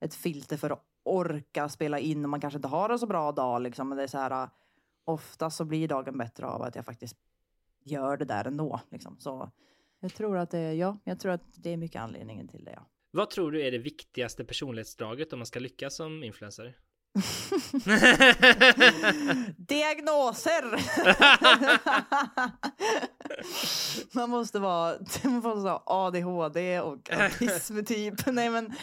[0.00, 3.32] ett filter för att orka spela in och man kanske inte har en så bra
[3.32, 3.88] dag liksom.
[3.88, 4.48] Men det är så här,
[5.04, 7.16] ofta så blir dagen bättre av att jag faktiskt
[7.84, 8.80] gör det där ändå.
[8.90, 9.16] Liksom.
[9.18, 9.50] Så
[10.00, 12.72] jag tror att det, ja, jag tror att det är mycket anledningen till det.
[12.72, 12.82] Ja.
[13.16, 16.66] Vad tror du är det viktigaste personlighetsdraget om man ska lyckas som influencer?
[19.56, 20.64] Diagnoser!
[24.16, 28.26] man måste vara, man måste ha ADHD och autism typ.
[28.26, 28.74] Nej men,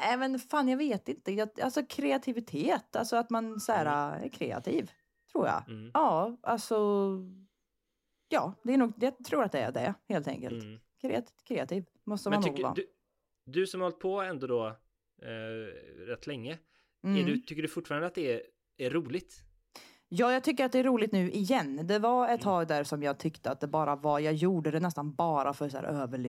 [0.00, 1.32] nej men fan jag vet inte.
[1.32, 4.90] Jag, alltså kreativitet, alltså att man så här, är kreativ.
[5.32, 5.68] Tror jag.
[5.68, 5.90] Mm.
[5.94, 6.76] Ja, alltså.
[8.28, 10.64] Ja, det är nog, jag tror att det är det helt enkelt.
[10.64, 10.80] Mm.
[11.00, 12.74] Kreat, kreativ måste man nog vara.
[12.74, 12.86] du,
[13.44, 14.66] du som har hållit på ändå då
[15.22, 16.58] eh, rätt länge.
[17.04, 17.26] Mm.
[17.26, 18.42] Du, tycker du fortfarande att det är,
[18.76, 19.34] är roligt?
[20.08, 21.86] Ja, jag tycker att det är roligt nu igen.
[21.86, 22.34] Det var Mm.
[22.34, 25.52] ett tag där som jag tyckte att det bara var, jag gjorde det nästan bara
[25.52, 26.28] för så här överlevnad.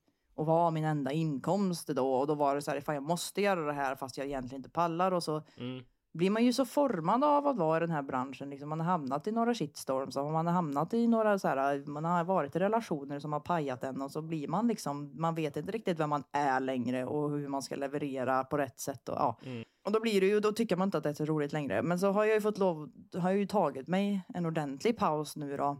[0.41, 2.13] och var min enda inkomst då.
[2.13, 4.59] Och då var det så här, fan jag måste göra det här fast jag egentligen
[4.59, 5.11] inte pallar.
[5.11, 5.83] Och så Mm.
[6.13, 8.49] blir man ju så formad av att vara i den här branschen.
[8.49, 11.85] Liksom man har hamnat i några shitstorms och man har hamnat i några så här,
[11.87, 15.35] man har varit i relationer som har pajat en och så blir man liksom, man
[15.35, 19.09] vet inte riktigt vem man är längre och hur man ska leverera på rätt sätt
[19.09, 19.37] och ja.
[19.43, 19.63] Mm.
[19.85, 21.81] Och då blir det ju, då tycker man inte att det är så roligt längre.
[21.81, 25.35] Men så har jag ju fått lov, har jag ju tagit mig en ordentlig paus
[25.35, 25.77] nu då.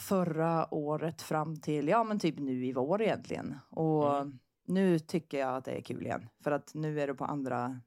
[0.00, 3.58] Förra året fram till, ja men typ nu i vår egentligen.
[3.70, 4.38] Och Mm.
[4.66, 6.28] nu tycker jag att det är kul igen.
[6.44, 7.80] För att nu är det på andra,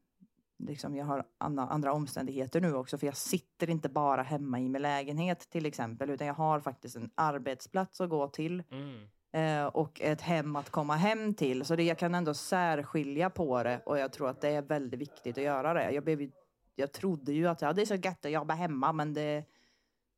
[0.60, 2.98] liksom jag har andra, andra omständigheter nu också.
[2.98, 6.10] För jag sitter inte bara hemma i min lägenhet till exempel.
[6.10, 8.64] Utan jag har faktiskt en arbetsplats att gå till.
[8.72, 9.08] Mm.
[9.32, 11.66] Eh, och ett hem att komma hem till.
[11.66, 15.00] Så det, jag kan ändå särskilja på det och jag tror att det är väldigt
[15.00, 15.92] viktigt att göra det.
[15.92, 16.32] Jag, blev,
[16.76, 19.46] jag trodde ju att ja, det är så gött att jobba hemma men det...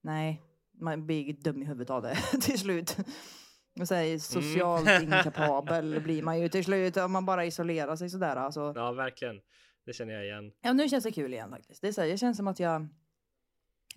[0.03, 0.41] Nej,
[0.81, 2.97] man blir dum i huvudet av det till slut.
[3.79, 8.09] Och så här, socialt inkapabel blir man ju till slut om man bara isolerar sig
[8.09, 8.35] sådär.
[8.35, 8.73] Alltså.
[8.75, 9.35] Ja, verkligen.
[9.85, 10.51] Det känner jag igen.
[10.61, 11.81] Ja, nu känns det kul igen faktiskt.
[11.81, 12.87] Det, är så här, det känns som att jag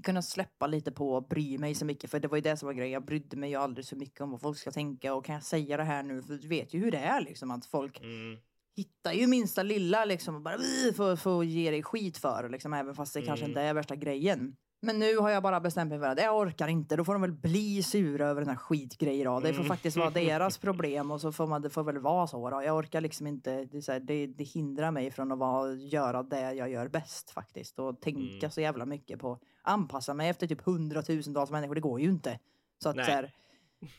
[0.03, 2.11] kunna släppa lite på och bry mig så mycket.
[2.11, 2.93] För det var ju det som var grejen.
[2.93, 5.15] Jag brydde mig ju aldrig så mycket om vad folk ska tänka.
[5.15, 6.23] Och kan jag säga det här nu?
[6.23, 7.51] För du vet ju hur det är liksom.
[7.51, 8.39] Att folk Mm.
[8.77, 10.35] hittar ju minsta lilla liksom.
[10.35, 12.49] Och bara "Ih", får, får ge dig skit för.
[12.49, 13.51] Liksom, även fast det kanske Mm.
[13.51, 14.57] inte är värsta grejen.
[14.85, 16.97] Men nu har jag bara bestämt mig för att jag orkar inte.
[16.97, 19.27] Då får de väl bli sura över den här skitgrejen.
[19.27, 19.41] då.
[19.41, 19.69] Det får Mm.
[19.69, 21.11] faktiskt vara deras problem.
[21.11, 22.51] Och så får man, det får väl vara så.
[22.51, 22.63] Då.
[22.63, 23.65] Jag orkar liksom inte.
[23.65, 27.79] Det, här, det, det hindrar mig från att vara, göra det jag gör bäst faktiskt.
[27.79, 28.51] Och tänka Mm.
[28.51, 29.39] så jävla mycket på.
[29.63, 31.75] Anpassa mig efter typ hundratusentals människor.
[31.75, 32.39] Det går ju inte.
[32.83, 33.05] Så att Nej.
[33.05, 33.31] så här,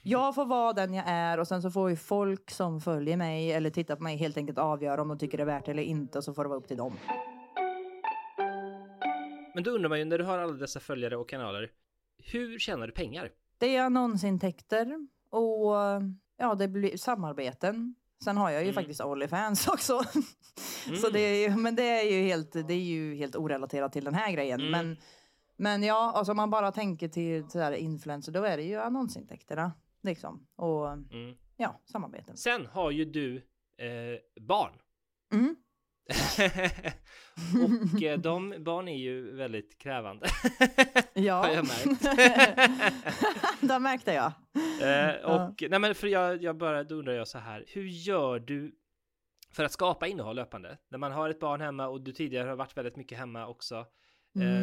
[0.04, 3.52] jag får vara den jag är och sen så får ju folk som följer mig
[3.54, 5.84] eller tittar på mig helt enkelt avgöra om de tycker det är värt det eller
[5.84, 6.94] inte och så får det vara upp till dem.
[9.56, 11.72] Men då undrar man ju när du har alla dessa följare och kanaler.
[12.18, 13.32] Hur tjänar du pengar?
[13.58, 15.76] Det är annonsintäkter och
[16.38, 17.96] ja, det blir samarbeten.
[18.24, 18.74] Sen har jag ju Mm.
[18.76, 20.02] faktiskt Onlyfans också.
[21.02, 24.04] så det är ju, men det är ju helt, det är ju helt orelaterat till
[24.04, 24.60] den här grejen.
[24.60, 24.72] Mm.
[24.72, 24.98] Men,
[25.58, 28.76] men ja, alltså om man bara tänker till så här influencer, då är det ju
[28.76, 30.48] annonsintäkterna liksom.
[30.56, 31.36] Och Mm.
[31.58, 32.38] ja, samarbeten.
[32.38, 33.36] Sen har ju du
[33.78, 34.74] eh, barn.
[37.96, 40.28] Och eh, de barn är ju väldigt krävande.
[41.14, 42.02] Ja, Har jag märkt.
[43.62, 44.32] det märkte jag.
[44.82, 48.40] Eh, och nej men för jag, jag bara, då undrar jag så här, hur gör
[48.40, 48.76] du
[49.52, 50.78] för att skapa innehåll löpande?
[50.90, 53.76] När man har ett barn hemma och du tidigare har varit väldigt mycket hemma också.
[53.76, 53.86] Eh,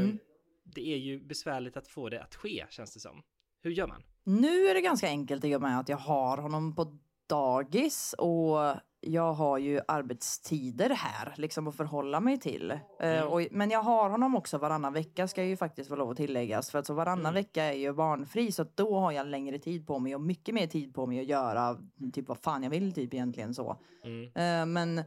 [0.02, 0.18] Mm.
[0.64, 3.22] det är ju besvärligt att få det att ske känns det som.
[3.62, 4.02] Hur gör man?
[4.24, 8.74] Nu är det ganska enkelt i och med att jag har honom på dagis och
[9.04, 12.70] jag har ju arbetstider här liksom att förhålla mig till.
[12.70, 13.28] Eh, Mm.
[13.28, 16.70] och, men jag har honom också varannan vecka ska ju faktiskt få lov att tilläggas.
[16.70, 17.34] För att så varannan Mm.
[17.34, 20.66] vecka är ju barnfri så då har jag längre tid på mig och mycket mer
[20.66, 21.76] tid på mig att göra
[22.12, 23.76] typ vad fan jag vill typ egentligen så.
[24.04, 24.22] Mm.
[24.24, 25.04] Eh, men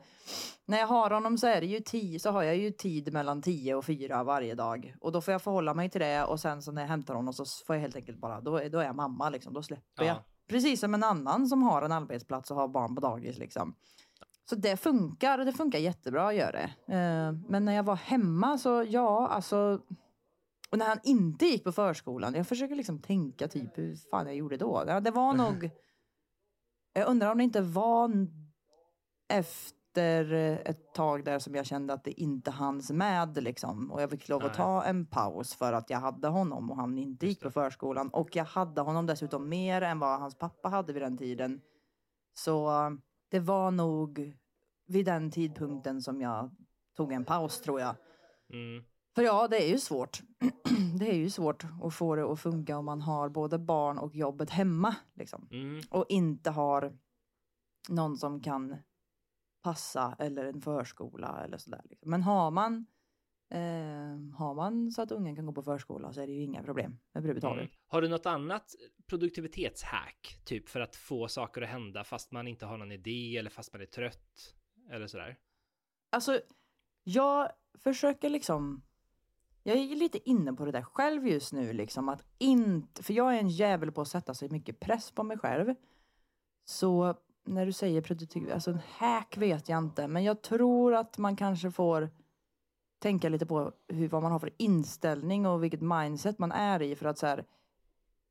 [0.65, 3.41] när jag har honom så är det ju tio, så har jag ju tid mellan
[3.41, 4.95] 10 och 4 varje dag.
[5.01, 7.34] Och då får jag förhålla mig till det och sen så när jag hämtar honom
[7.34, 10.03] så får jag helt enkelt bara, då, är- då är jag mamma liksom, då släpper
[10.03, 10.05] Ja.
[10.05, 10.17] jag.
[10.47, 13.75] Precis som en annan som har en arbetsplats och har barn på dagis liksom.
[14.49, 16.93] Så det funkar, det funkar jättebra gör det.
[16.95, 19.81] Eh, men när jag var hemma så ja, alltså.
[20.69, 24.36] Och när han inte gick på förskolan, jag försöker liksom tänka typ hur fan jag
[24.36, 24.84] gjorde då.
[24.84, 25.69] Det var nog.
[26.93, 28.51] Jag undrar om det inte var n-
[29.97, 33.91] efter eh, ett tag där som jag kände att det inte hanns med liksom.
[33.91, 34.58] Och jag fick lov att Nej.
[34.58, 38.10] ta en paus för att jag hade honom och han inte gick på förskolan.
[38.10, 41.62] Och jag hade honom dessutom mer än vad hans pappa hade vid den tiden.
[42.34, 42.91] Så eh,
[43.31, 44.34] det var nog
[44.88, 46.51] vid den tidpunkten som jag
[46.97, 47.95] tog en paus tror jag.
[48.53, 48.84] Mm.
[49.15, 50.21] För ja, det är ju svårt.
[50.99, 54.15] det är ju svårt att få det att funka om man har både barn och
[54.15, 54.95] jobbet hemma.
[55.13, 55.47] Liksom.
[55.51, 55.81] Mm.
[55.89, 56.97] Och inte har
[57.89, 58.75] någon som kan
[59.65, 61.82] passa eller en förskola eller sådär.
[61.89, 62.10] Liksom.
[62.10, 62.86] Men har man,
[63.49, 66.63] eh, har man så att ungen kan gå på förskola så är det ju inga
[66.63, 67.63] problem överhuvudtaget.
[67.63, 67.71] Mm.
[67.88, 68.75] Har du något annat
[69.08, 73.49] produktivitetshack, typ för att få saker att hända fast man inte har någon idé eller
[73.49, 74.56] fast man är trött
[74.91, 75.38] eller sådär?
[76.10, 76.39] Alltså,
[77.04, 77.49] jag
[77.80, 78.82] försöker liksom...
[79.63, 83.04] Jag är lite inne på det där själv just nu, liksom att inte...
[83.04, 85.75] För jag är en jävel på att sätta sig mycket press på mig själv.
[86.65, 88.51] Så när du säger produktiv...
[88.53, 92.10] Alltså en hack vet jag inte, men jag tror att man kanske får
[92.99, 96.95] tänka lite på hur, vad man har för inställning och vilket mindset man är i
[96.95, 97.45] för att så här,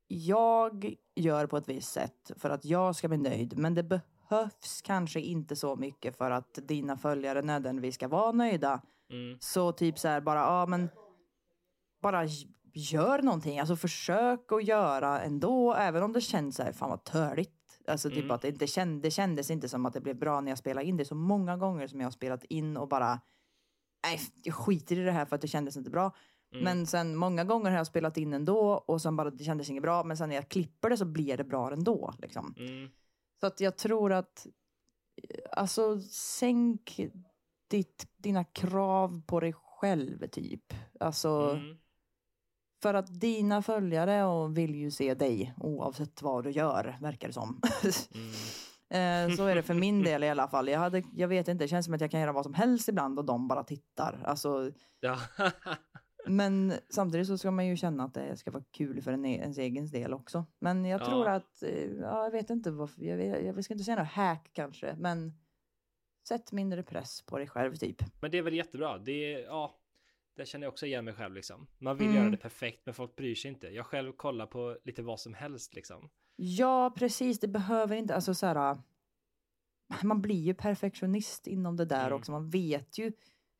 [0.07, 4.81] jag gör på ett visst sätt för att jag ska bli nöjd, men det behövs
[4.83, 8.81] kanske inte så mycket för att dina följare nödvändigtvis ska vara nöjda.
[9.09, 9.37] Mm.
[9.41, 10.89] Så typ så här bara, ja men
[12.01, 12.25] bara
[12.73, 17.03] gör någonting, alltså försök att göra ändå, även om det känns så här, fan vad
[17.03, 17.54] törligt
[17.87, 18.31] Alltså typ Mm.
[18.31, 20.87] att det inte känd, det kändes inte som att det blev bra när jag spelade
[20.87, 21.05] in det.
[21.05, 23.19] Så många gånger som jag har spelat in och bara,
[24.07, 26.11] nej, jag skiter i det här för att det kändes inte bra.
[26.51, 26.63] Mm.
[26.63, 29.83] Men sen många gånger har jag spelat in ändå och sen bara, det kändes inget
[29.83, 30.03] bra.
[30.03, 32.13] Men sen när jag klipper det så blir det bra ändå.
[32.19, 32.55] Liksom.
[32.57, 32.89] Mm.
[33.39, 34.47] Så att jag tror att,
[35.29, 36.99] eh, alltså sänk
[37.67, 40.73] ditt, dina krav på dig själv typ.
[40.99, 41.77] Alltså, Mm.
[42.85, 47.33] För att dina följare och vill ju se dig oavsett vad du gör, verkar det
[47.33, 47.61] som.
[48.13, 48.31] Mm.
[48.89, 50.67] Eh, Så är det för min del i alla fall.
[50.69, 52.89] Jag, hade, jag vet inte, det känns som att jag kan göra vad som helst
[52.89, 54.21] ibland och de bara tittar.
[54.25, 55.17] Alltså, Ja.
[56.27, 59.39] men samtidigt så ska man ju känna att det ska vara kul för en, e-
[59.41, 60.45] ens egen del också.
[60.59, 61.05] Men jag Ja.
[61.05, 64.07] tror att, eh, ja, jag vet inte varför, jag, vet, jag ska inte säga något
[64.07, 65.33] hack kanske, men
[66.27, 67.97] sätt mindre press på dig själv typ.
[68.21, 68.97] Men det är väl jättebra.
[68.97, 69.75] Det är, ja,
[70.35, 71.67] där känner jag också igen mig själv liksom.
[71.77, 72.17] Man vill Mm.
[72.21, 73.67] göra det perfekt, men folk bryr sig inte.
[73.67, 76.09] Jag själv kollar på lite vad som helst liksom.
[76.35, 77.39] Ja, precis.
[77.39, 78.77] Det behöver inte, alltså så här.
[80.03, 82.17] Man blir ju perfektionist inom det där Mm.
[82.19, 82.31] också.
[82.31, 83.11] Man vet ju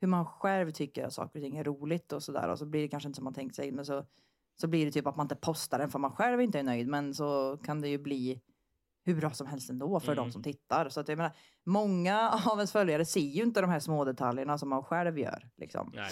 [0.01, 2.49] hur man själv tycker att saker och ting är roligt och så där.
[2.49, 3.71] Och så blir det kanske inte som man tänkt sig.
[3.71, 4.05] Men så,
[4.61, 6.87] så blir det typ att man inte postar den för man själv inte är nöjd.
[6.87, 8.41] Men så kan det ju bli
[9.03, 10.23] hur bra som helst ändå för Mm.
[10.25, 10.89] de som tittar.
[10.89, 14.57] Så att jag menar, många av ens följare ser ju inte de här små detaljerna
[14.57, 15.49] som man själv gör.
[15.57, 15.91] Liksom.
[15.95, 16.11] Nej.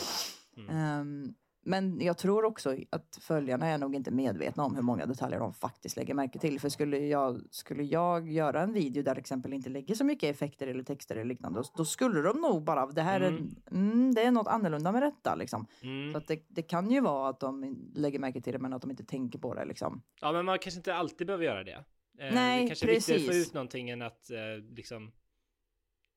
[0.58, 0.70] Mm.
[0.76, 1.34] Ehm,
[1.66, 5.54] men jag tror också att följarna är nog inte medvetna om hur många detaljer de
[5.54, 6.60] faktiskt lägger märke till.
[6.60, 10.36] För skulle jag, skulle jag göra en video där till exempel inte lägger så mycket
[10.36, 13.52] effekter eller texter eller liknande, då, då skulle de nog bara, det här Mm.
[13.66, 15.68] är, mm, det är något annorlunda med detta liksom.
[15.82, 16.12] Mm.
[16.12, 18.82] Så att det, det kan ju vara att de lägger märke till det men att
[18.82, 20.02] de inte tänker på det liksom.
[20.22, 21.84] Ja, men man kanske inte alltid behöver göra det.
[22.20, 23.48] Eh, Nej, det kanske är viktigare att få precis.
[23.48, 24.38] ut någonting än att eh,
[24.76, 25.12] liksom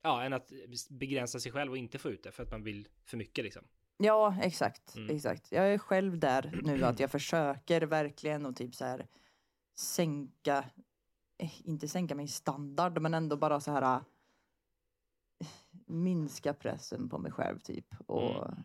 [0.03, 0.53] Ja, än att
[0.91, 3.63] begränsa sig själv och inte få ut det för att man vill för mycket liksom.
[3.99, 4.97] Ja, exakt.
[4.97, 5.17] Mm.
[5.17, 5.53] exakt.
[5.53, 9.07] Jag är själv där nu att jag försöker verkligen och typ så här
[9.79, 10.65] sänka,
[11.39, 14.01] eh, inte sänka min standard, men ändå bara så här eh,
[15.87, 17.87] minska pressen på mig själv typ.
[18.07, 18.65] Och Mm.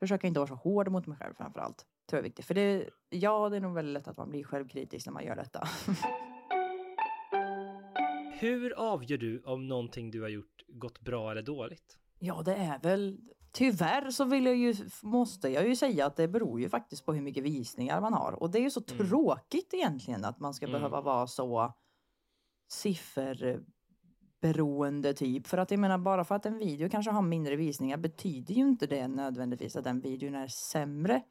[0.00, 1.86] försöka inte vara så hård mot mig själv framför allt.
[2.06, 2.44] Tror jag är viktigt.
[2.46, 5.36] För det, ja, det är nog väldigt lätt att man blir självkritisk när man gör
[5.36, 5.68] detta.
[8.40, 11.98] Hur avgör du om någonting du har gjort gått bra eller dåligt?
[12.18, 13.20] Ja, det är väl...
[13.56, 17.12] Tyvärr så vill jag ju, måste jag ju säga att det beror ju faktiskt på
[17.12, 18.32] hur mycket visningar man har.
[18.32, 19.06] Och det är ju så Mm.
[19.08, 20.72] tråkigt egentligen att man ska Mm.
[20.72, 21.72] behöva vara så
[22.68, 25.46] sifferberoende typ.
[25.46, 28.62] För att jag menar, bara för att en video kanske har mindre visningar betyder ju
[28.62, 31.22] inte det nödvändigtvis att den videon är sämre.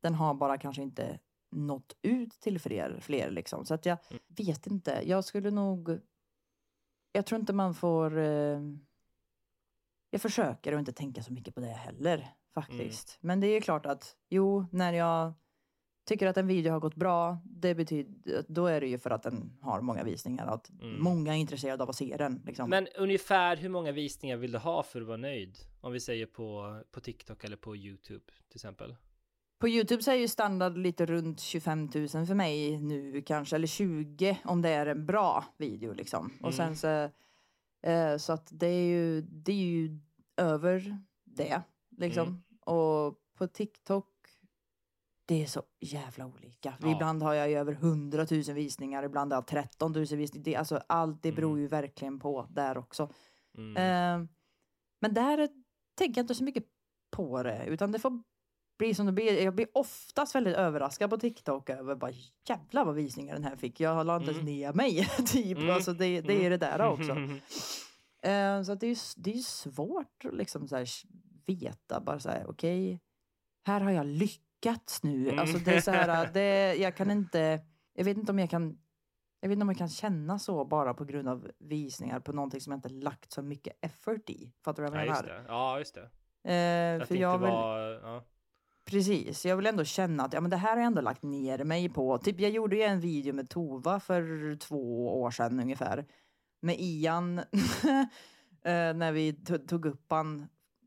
[0.00, 1.18] Den har bara kanske inte
[1.50, 3.66] nått ut till fler, fler liksom.
[3.66, 4.22] Så att jag Mm.
[4.28, 5.00] vet inte.
[5.04, 5.98] Jag skulle nog...
[7.12, 8.18] Jag tror inte man får...
[8.18, 8.60] Eh,
[10.12, 13.18] jag försöker att inte tänka så mycket på det heller faktiskt.
[13.20, 15.32] Men det är ju klart att jo, när jag
[16.08, 19.22] tycker att en video har gått bra, det betyder, då är det ju för att
[19.22, 20.46] den har många visningar.
[20.46, 21.02] Att Mm.
[21.02, 22.42] många är intresserade av att se den.
[22.46, 22.70] Liksom.
[22.70, 25.58] Men ungefär hur många visningar vill du ha för att vara nöjd?
[25.80, 28.96] Om vi säger på, på TikTok eller på YouTube till exempel.
[29.58, 33.66] På Youtube så är ju standard lite runt 25 000 för mig nu kanske, eller
[33.66, 36.32] 20 om det är en bra video liksom.
[36.42, 37.10] Och sen så,
[37.82, 39.98] eh, så att det är ju, det är ju
[40.36, 41.62] över det
[41.96, 42.28] liksom.
[42.28, 42.42] Mm.
[42.60, 44.08] Och på TikTok,
[45.26, 46.74] det är så jävla olika.
[46.80, 46.94] Ja.
[46.94, 50.44] Ibland har jag ju över 100 000 visningar, ibland har jag 13 000 visningar.
[50.44, 51.62] Det, alltså allt det beror Mm.
[51.62, 53.10] ju verkligen på där också.
[53.58, 53.76] Mm.
[53.76, 54.28] Eh,
[55.00, 55.48] men där
[55.94, 56.64] tänker jag inte så mycket
[57.10, 58.22] på det, utan det får
[58.82, 59.44] bli som det blir.
[59.44, 62.10] Jag blir oftast väldigt överraskad på TikTok över bara
[62.48, 63.80] jävlar vad visningar den här fick.
[63.80, 65.58] Jag la inte ens ner mig, typ.
[65.58, 65.70] Mm.
[65.70, 67.16] Alltså det, det är det där också.
[68.24, 70.88] Eh, så att det är det är svårt att liksom så här
[71.46, 73.00] veta, bara så här, okej,
[73.66, 75.28] här har jag lyckats nu.
[75.28, 75.38] Mm.
[75.38, 77.60] Alltså det är så här, det, jag kan inte,
[77.94, 78.78] jag vet inte om jag kan
[79.40, 82.60] jag vet inte om jag kan känna så bara på grund av visningar på någonting
[82.60, 84.52] som jag inte lagt så mycket effort i.
[84.64, 85.38] Fattar du vad ja, jag just menar?
[85.38, 85.44] det.
[85.48, 87.02] Ja, just det.
[87.02, 87.78] Att för jag vill, var...
[87.80, 88.24] Ja.
[88.84, 91.64] Precis, jag vill ändå känna att ja, men det här har jag ändå lagt ner
[91.64, 92.18] mig på.
[92.18, 96.04] Typ jag gjorde ju en video med Tova för två år sedan ungefär.
[96.62, 97.38] Med Ian,
[98.64, 100.46] eh, när vi to- tog upp han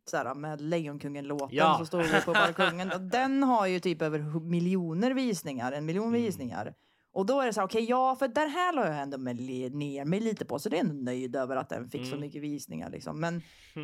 [0.09, 1.75] såhär, med Lejonkungen-låten Ja.
[1.79, 2.91] så stod vi på balkongen.
[2.91, 6.21] Och Den har ju typ över miljoner visningar, en miljon Mm.
[6.21, 6.73] visningar.
[7.11, 9.35] Och då är det så här, okej ja, för den här la jag ändå med,
[9.75, 12.19] ner mig lite på, så det är ändå nöjd över att den fick så Mm.
[12.19, 13.19] mycket visningar liksom.
[13.19, 13.41] Men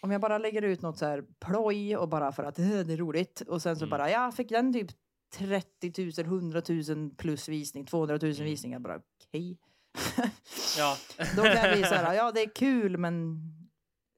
[0.00, 2.92] om jag bara lägger ut något så här ploj och bara för att "Eh, det
[2.92, 3.90] är roligt och sen så Mm.
[3.90, 4.90] bara, ja, fick den typ
[5.34, 6.62] 30 000, 100
[6.94, 8.44] 000 plus visning, 200 000 Mm.
[8.44, 9.58] visningar, bara okej.
[10.78, 10.96] ja.
[11.36, 13.40] Då kan jag bli så här, ja det är kul men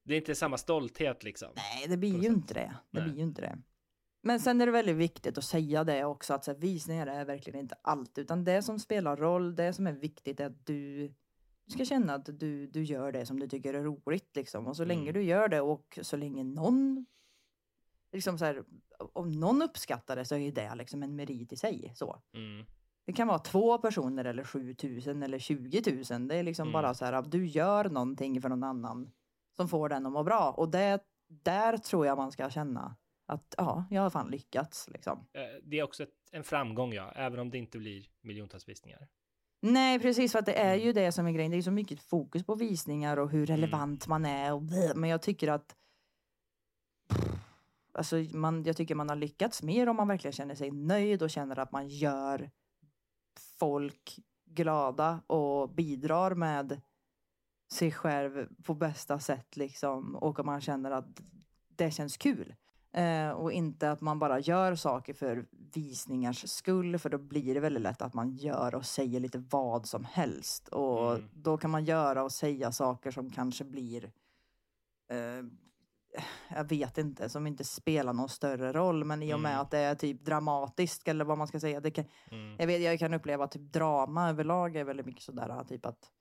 [0.05, 1.49] Det är inte samma stolthet liksom.
[1.55, 2.73] nej det blir ju inte det.
[2.91, 3.03] Det Nej.
[3.03, 3.57] blir ju inte det.
[4.23, 7.25] Men sen är det väldigt viktigt att säga det också att så här, visningar är
[7.25, 11.13] verkligen inte allt utan det som spelar roll, det som är viktigt är att du,
[11.65, 14.75] du ska känna att du, du gör det som du tycker är roligt liksom och
[14.75, 15.13] så länge Mm.
[15.13, 17.05] du gör det och så länge någon
[18.11, 18.63] liksom så här,
[19.13, 22.21] om någon uppskattar det så är det liksom en merit i sig så.
[22.33, 22.65] Mm.
[23.05, 26.27] Det kan vara två personer eller 7000 eller 20 000.
[26.27, 26.73] Det är liksom Mm.
[26.73, 29.11] bara så här att du gör någonting för någon annan
[29.55, 30.51] som får den att må bra.
[30.51, 32.95] Och det, där tror jag man ska känna
[33.25, 35.27] att ja, jag har fan lyckats liksom.
[35.33, 39.07] Eh, Det är också ett, en framgång, ja, även om det inte blir miljontals visningar.
[39.59, 40.85] Nej, precis för att det är Mm.
[40.85, 41.51] ju det som är grejen.
[41.51, 44.53] Det är så mycket fokus på visningar och hur relevant man är.
[44.53, 44.63] Och
[44.95, 45.75] men jag tycker att
[47.97, 51.29] Alltså man, jag tycker man har lyckats mer om man verkligen känner sig nöjd och
[51.29, 52.51] känner att man gör
[53.59, 56.81] folk glada och bidrar med
[57.71, 60.15] sig själv på bästa sätt liksom.
[60.15, 61.21] Och om man känner att
[61.67, 62.55] det känns kul.
[62.95, 67.59] Eh, och inte att man bara gör saker för visningars skull för då blir det
[67.59, 70.67] väldigt lätt att man gör och säger lite vad som helst.
[70.67, 71.29] Och Mm.
[71.33, 74.11] då kan man göra och säga saker som kanske blir
[75.09, 75.17] eh,
[76.49, 79.03] jag vet inte, som inte spelar någon större roll.
[79.05, 79.61] Men i och med Mm.
[79.61, 81.79] att det är typ dramatiskt eller vad man ska säga.
[81.79, 82.55] Det kan, Mm.
[82.59, 86.11] jag, vet, jag kan uppleva typ drama överlag är väldigt mycket sådär typ att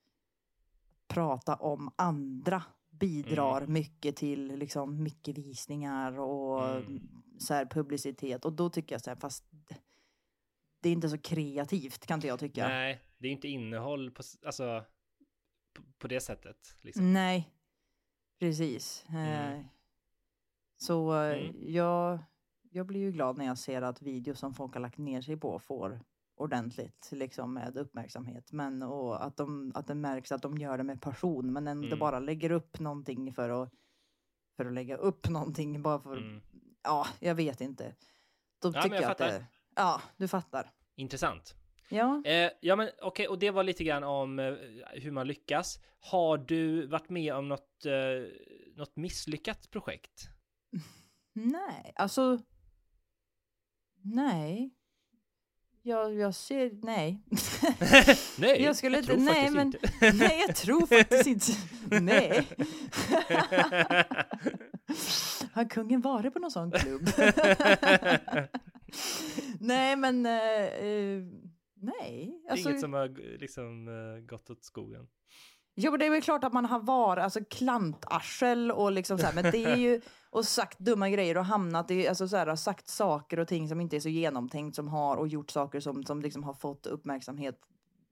[1.08, 2.62] prata om andra
[2.98, 3.72] bidrar Mm.
[3.72, 7.08] mycket till liksom mycket visningar och Mm.
[7.38, 9.44] så här publicitet och då tycker jag så här fast
[10.80, 12.68] det är inte så kreativt kan inte jag tycka.
[12.68, 14.84] Nej, det är inte innehåll på, alltså,
[15.76, 16.76] på, på det sättet.
[16.80, 17.12] Liksom.
[17.12, 17.50] Nej,
[18.38, 19.04] precis.
[19.08, 19.52] Mm.
[19.58, 19.64] Eh,
[20.76, 21.72] Så eh, Mm.
[21.72, 22.18] jag,
[22.70, 25.36] jag blir ju glad när jag ser att videos som folk har lagt ner sig
[25.36, 26.00] på får
[26.36, 28.52] ordentligt liksom med uppmärksamhet.
[28.52, 31.86] Men och att, de, att det märks att de gör det med passion men inte
[31.86, 31.98] Mm.
[31.98, 33.70] bara lägger upp någonting för att,
[34.56, 36.40] för att lägga upp någonting bara för, Mm.
[36.82, 37.94] ja, jag vet inte.
[38.62, 40.70] Då men tycker jag jag att det, ja, du fattar.
[40.94, 41.54] Intressant.
[41.88, 42.22] Ja.
[42.24, 44.54] Eh, ja, men okej, och det var lite grann om eh,
[44.92, 45.80] hur man lyckas.
[46.00, 47.92] Har du varit med om något, eh,
[48.76, 50.28] något misslyckat projekt?
[51.32, 52.38] Nej, alltså.
[54.02, 54.74] Nej.
[55.86, 57.22] Jag, jag ser, nej.
[58.38, 59.78] Nej, jag skulle jag tror inte, nej men, inte.
[60.14, 61.52] nej jag tror faktiskt inte,
[62.00, 62.46] nej.
[65.52, 67.08] Har kungen varit på någon sån klubb?
[69.60, 71.22] nej men, eh, eh,
[71.74, 72.42] nej.
[72.50, 75.06] Alltså, inget som har g- liksom eh, gått åt skogen.
[75.76, 79.26] Jo, men det är väl klart att man har varit alltså klantarsel och liksom så
[79.26, 80.00] här, men det är ju
[80.30, 83.68] och sagt dumma grejer och hamnat i, alltså så här, har sagt saker och ting
[83.68, 86.86] som inte är så genomtänkt som har och gjort saker som, som liksom har fått
[86.86, 87.58] uppmärksamhet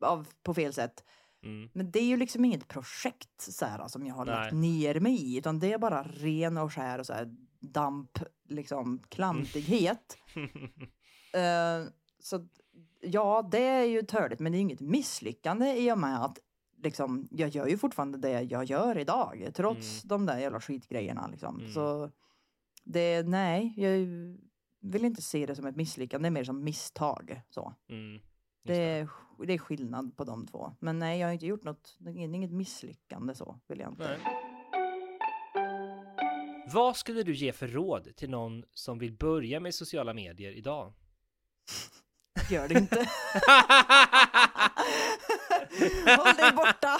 [0.00, 1.04] av, på fel sätt.
[1.44, 1.70] Mm.
[1.72, 4.34] Men det är ju liksom inget projekt så här, som jag har Nej.
[4.34, 8.18] lagt ner mig i, utan det är bara ren och skär och så här damp,
[8.48, 10.18] liksom klantighet.
[11.34, 11.86] Eh,
[12.18, 12.46] så
[13.00, 16.38] ja, det är ju törligt, men det är inget misslyckande i och med att
[16.82, 21.28] liksom, jag gör ju fortfarande det jag gör idag, trots de där jävla skitgrejerna.
[21.28, 21.58] Liksom.
[21.58, 21.72] Mm.
[21.72, 22.10] Så
[22.84, 23.90] det, nej, jag
[24.80, 27.42] vill inte se det som ett misslyckande, det är mer som misstag.
[27.50, 27.74] Så.
[27.88, 28.20] Mm.
[28.64, 29.08] Det är,
[29.46, 30.72] det är skillnad på de två.
[30.80, 34.08] Men nej, jag har inte gjort något, det är inget misslyckande så, vill jag inte.
[34.08, 34.18] Nej.
[36.72, 40.92] Vad skulle du ge för råd till någon som vill börja med sociala medier idag?
[42.50, 42.96] Gör det inte.
[46.16, 46.98] Håll dig borta!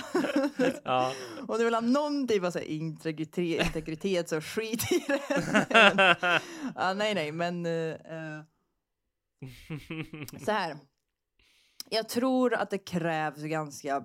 [0.85, 1.13] ja.
[1.49, 5.21] Om du vill ha någon typ av så här integritet, integritet så skit i det.
[6.77, 7.97] ja, nej, nej, men eh,
[10.45, 10.77] så här.
[11.91, 14.05] Jag tror att det krävs ganska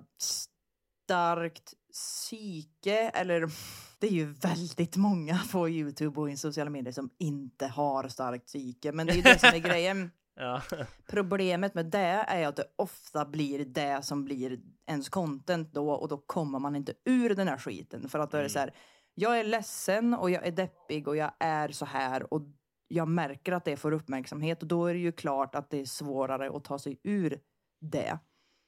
[1.04, 3.50] starkt psyke, eller
[3.98, 8.46] det är ju väldigt många på Youtube och i sociala medier som inte har starkt
[8.46, 10.10] psyke, men det är ju det som är grejen.
[10.38, 10.62] Ja.
[11.10, 16.08] Problemet med det är att det ofta blir det som blir ens content då och
[16.08, 18.08] då kommer man inte ur den här skiten.
[18.08, 18.74] För att då är det så här,
[19.14, 22.42] jag är ledsen och jag är deppig och jag är så här och
[22.88, 25.84] jag märker att det får uppmärksamhet och då är det ju klart att det är
[25.84, 27.40] svårare att ta sig ur
[27.80, 28.18] det.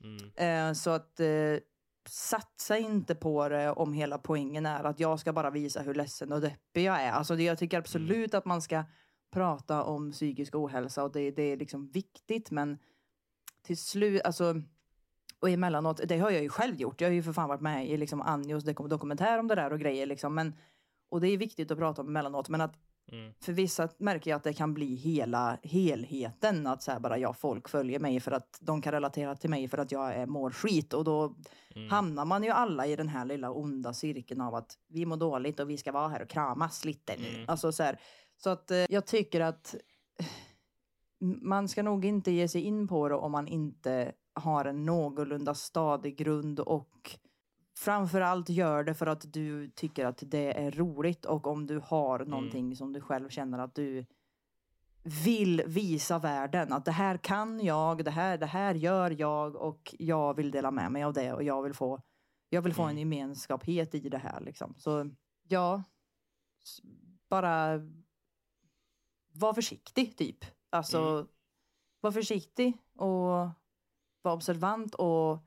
[0.05, 0.69] Mm.
[0.69, 1.27] Eh, så att eh,
[2.09, 6.33] satsa inte på det om hela poängen är att jag ska bara visa hur ledsen
[6.33, 7.13] och deppig jag är.
[7.13, 8.85] Alltså jag tycker absolut att man ska
[9.31, 12.79] prata om psykisk ohälsa och det, det är liksom viktigt men
[13.63, 14.55] till slut, alltså
[15.41, 17.01] och emellanåt, det har jag ju själv gjort.
[17.01, 19.73] Jag har ju för fan varit med i liksom Anjos dok- dokumentär om det där
[19.73, 20.35] och grejer liksom.
[20.35, 20.55] Men,
[21.09, 22.49] och det är viktigt att prata om emellanåt.
[22.49, 22.75] Men att
[23.13, 23.33] Mm.
[23.41, 26.67] för vissa märker jag att det kan bli hela helheten.
[26.67, 29.79] Att så bara, ja, folk följer mig för att de kan relatera till mig för
[29.79, 30.93] att jag är, mår skit.
[30.95, 31.35] Och då
[31.75, 31.91] Mm.
[31.91, 35.61] hamnar man ju alla i den här lilla onda cirkeln av att vi mår dåligt
[35.61, 37.29] och vi ska vara här och kramas lite nu.
[37.29, 37.45] Mm.
[37.49, 38.01] Alltså så här,
[38.43, 39.75] så att eh, jag tycker att
[41.23, 44.85] m- man ska nog inte ge sig in på det om man inte har en
[44.87, 47.19] någorlunda stadig grund och
[47.79, 52.19] framförallt gör det för att du tycker att det är roligt och om du har
[52.25, 54.07] någonting som du själv känner att du
[55.25, 59.95] vill visa världen att det här kan jag, det här, det här gör jag och
[59.99, 62.01] jag vill dela med mig av det och jag vill få,
[62.49, 64.75] jag vill få en gemenskaphet i det här liksom.
[64.79, 65.11] Så
[65.49, 65.83] ja,
[67.29, 67.81] bara
[69.33, 70.45] var försiktig typ.
[70.71, 71.27] Alltså,
[72.01, 73.49] var försiktig och
[74.23, 75.39] var observant och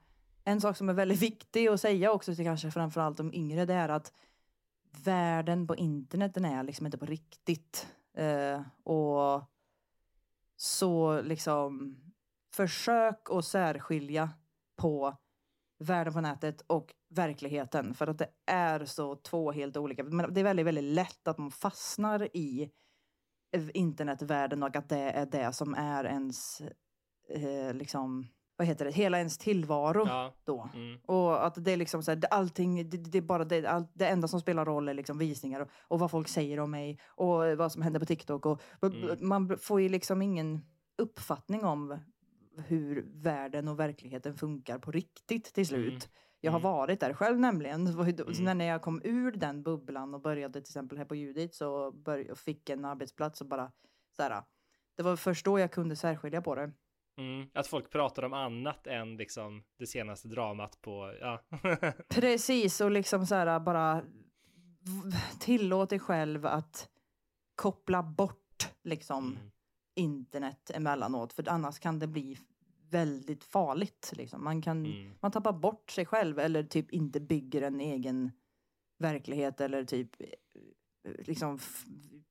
[0.44, 3.74] en sak som är väldigt viktig att säga också till kanske framförallt de yngre det
[3.74, 4.14] är att
[5.04, 7.88] världen på internet den är liksom inte på riktigt.
[8.14, 9.44] Eh, och
[10.56, 11.98] så liksom
[12.54, 14.30] försök att särskilja
[14.76, 15.18] på
[15.80, 20.04] världen på nätet och verkligheten för att det är så två helt olika.
[20.04, 22.72] Men det är väldigt, väldigt lätt att man fastnar i
[23.74, 26.62] internetvärlden och att det är det som är ens
[27.30, 28.28] eh, liksom
[28.58, 30.34] vad heter det, hela ens tillvaro Ja.
[30.44, 30.70] då.
[30.76, 31.00] Mm.
[31.06, 34.08] Och att det är liksom så här, allting, det, det är bara det, allt, det
[34.08, 37.58] enda som spelar roll är liksom visningar och, och vad folk säger om mig och
[37.58, 39.28] vad som händer på TikTok och Mm.
[39.28, 40.62] man får ju liksom ingen
[40.98, 42.00] uppfattning om
[42.58, 45.88] hur världen och verkligheten funkar på riktigt till slut.
[45.88, 46.00] Mm.
[46.46, 46.72] Jag har Mm.
[46.72, 47.88] varit där själv nämligen.
[47.88, 48.58] Mm.
[48.58, 52.32] När jag kom ur den bubblan och började till exempel här på Judit så bör,
[52.32, 53.72] och fick en arbetsplats och bara
[54.18, 54.44] så här,
[54.98, 56.72] Det var först då jag kunde särskilja på det.
[57.18, 57.50] Mm.
[57.54, 61.42] Att folk pratar om annat än liksom det senaste dramat på, ja.
[62.10, 64.02] Precis, och liksom så här bara
[65.40, 66.90] tillåt dig själv att
[67.56, 69.52] koppla bort liksom Mm.
[69.96, 72.38] internet emellanåt, för annars kan det bli
[72.94, 74.14] väldigt farligt.
[74.16, 74.44] Liksom.
[74.44, 75.14] Man, kan, Mm.
[75.22, 78.32] man tappar bort sig själv eller typ inte bygger en egen
[79.00, 81.60] verklighet eller typ eh, liksom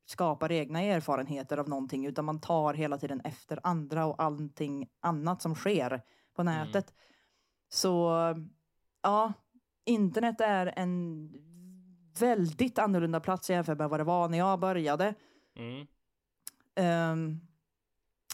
[0.05, 5.41] skapar egna erfarenheter av någonting utan man tar hela tiden efter andra och allting annat
[5.41, 6.01] som sker
[6.35, 6.93] på nätet.
[7.69, 8.09] Så
[9.01, 9.33] ja,
[9.85, 11.29] internet är en
[12.19, 15.13] väldigt annorlunda plats jämfört med vad det var när jag började.
[15.55, 15.87] Mm.
[16.75, 17.39] Ehm,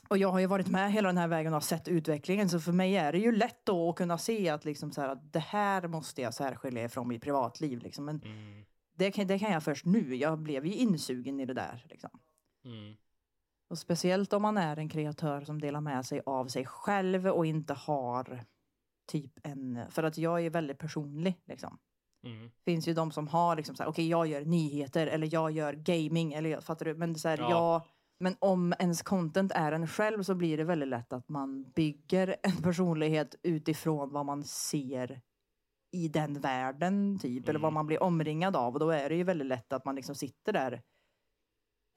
[0.09, 2.49] och jag har ju varit med hela den här vägen och har sett utvecklingen.
[2.49, 5.09] Så för mig är det ju lätt då att kunna se att, liksom så här,
[5.09, 7.79] att det här måste jag särskilja från mitt privatliv.
[7.79, 8.05] Liksom.
[8.05, 8.65] Men Mm.
[8.93, 10.15] det, kan, det kan jag först nu.
[10.15, 11.85] Jag blev ju insugen i det där.
[11.89, 12.09] Liksom.
[12.65, 12.95] Mm.
[13.69, 17.45] Och speciellt om man är en kreatör som delar med sig av sig själv och
[17.45, 18.43] inte har
[19.07, 19.79] typ en...
[19.89, 21.33] För att jag är väldigt personlig.
[21.45, 21.77] Liksom.
[22.25, 22.51] Mm.
[22.65, 25.73] finns ju de som har liksom så här, okej jag gör nyheter eller jag gör
[25.73, 26.95] gaming eller jag- fattar du?
[26.95, 27.49] Men så här, Ja.
[27.49, 27.85] ja.
[28.19, 32.35] Men om ens content är en själv så blir det väldigt lätt att man bygger
[32.43, 35.21] en personlighet utifrån vad man ser
[35.91, 37.73] i den världen typ eller vad Mm.
[37.73, 40.53] man blir omringad av och då är det ju väldigt lätt att man liksom sitter
[40.53, 40.81] där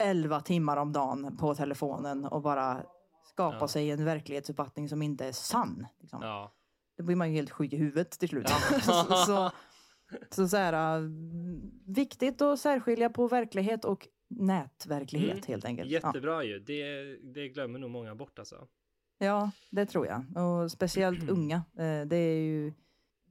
[0.03, 2.83] 11 timmar om dagen på telefonen och bara
[3.25, 3.69] skapar Ja.
[3.69, 5.87] sig en verklighetsuppfattning som inte är sann.
[6.01, 6.19] Liksom.
[6.23, 6.53] Ja.
[6.97, 8.47] Då blir man ju helt sjuk i huvudet till slut.
[8.49, 8.81] Ja.
[8.81, 9.51] så, så,
[10.31, 11.09] så, så här, äh,
[11.87, 14.09] viktigt att särskilja på verklighet och
[14.39, 15.43] nätverklighet Mm.
[15.47, 15.91] helt enkelt.
[15.91, 16.01] Ja.
[16.05, 16.59] Jättebra ju.
[16.59, 18.67] Det, det glömmer nog många bort alltså.
[19.19, 20.25] ja, det tror jag.
[20.47, 21.57] Och speciellt unga.
[21.57, 22.73] Eh, Det är ju,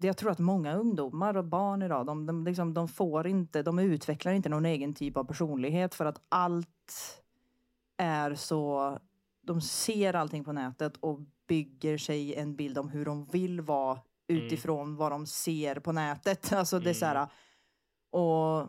[0.02, 3.80] jag tror att många ungdomar och barn idag, de, de, liksom, de får inte, de
[3.80, 7.24] utvecklar inte någon egen typ av personlighet för att allt
[7.98, 8.98] är så,
[9.42, 14.00] de ser allting på nätet och bygger sig en bild om hur de vill vara
[14.28, 16.54] utifrån vad de ser på nätet.
[16.54, 17.28] Alltså det är så här,
[18.10, 18.68] och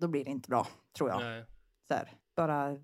[0.00, 0.66] då blir det inte bra,
[0.96, 1.20] tror jag.
[1.20, 1.44] Nej.
[1.88, 2.76] Så här, bara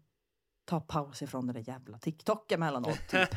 [0.65, 3.09] ta paus ifrån det där jävla TikTok emellanåt.
[3.09, 3.29] Typ.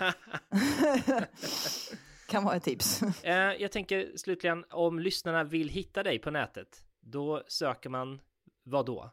[2.28, 3.04] kan vara ett tips.
[3.24, 8.22] Eh, jag tänker slutligen om lyssnarna vill hitta dig på nätet, då söker man
[8.64, 9.12] vad då?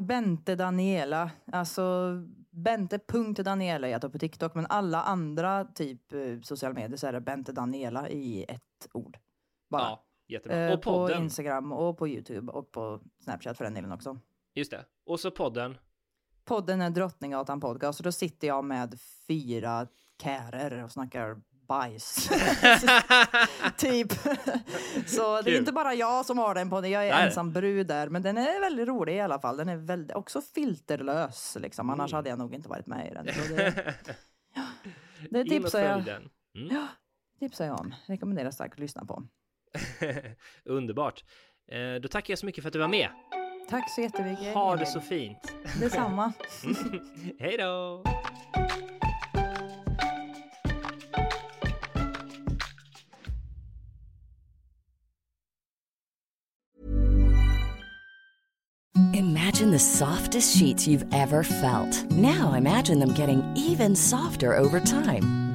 [0.00, 2.12] Bente Daniela, alltså
[2.50, 7.20] Bente.Daniela heter jag på TikTok, men alla andra typ eh, sociala medier så är det
[7.20, 9.18] Bente Daniela i ett ord.
[9.70, 9.82] Bara.
[9.82, 10.58] Ja, jättebra.
[10.58, 14.18] Eh, och på podden, Instagram och på Youtube och på Snapchat för den delen också.
[14.56, 14.84] Just det.
[15.06, 15.78] Och så podden.
[16.44, 18.98] Podden är Drottninggatan podcast och då sitter jag med
[19.28, 19.86] fyra
[20.22, 21.36] kärer och snackar
[21.68, 22.28] bajs.
[23.76, 24.12] typ.
[25.06, 27.26] Så det är inte bara jag som har den podden, jag är Nej.
[27.26, 28.08] ensam brud där.
[28.08, 29.56] Men den är väldigt rolig i alla fall.
[29.56, 31.90] Den är väldigt, också filterlös liksom.
[31.90, 32.16] Annars Mm.
[32.18, 33.26] hade jag nog inte varit med i den.
[33.34, 33.94] Så det,
[35.30, 36.08] det In och tipsar jag.
[36.56, 36.86] Mm.
[37.38, 37.94] tipsar jag om.
[38.06, 39.22] Rekommenderar starkt att lyssna på.
[40.64, 41.24] Underbart.
[41.68, 43.08] Eh, då tackar jag så mycket för att du var med.
[43.68, 44.54] Tack så jättemycket.
[44.54, 44.80] Ha Emil.
[44.84, 45.52] det så fint.
[45.80, 46.32] Detsamma.
[47.38, 48.02] Hej då!
[59.12, 62.10] Imagine Imagine the softest sheets you've ever felt.
[62.10, 65.45] Now imagine them getting even softer over time.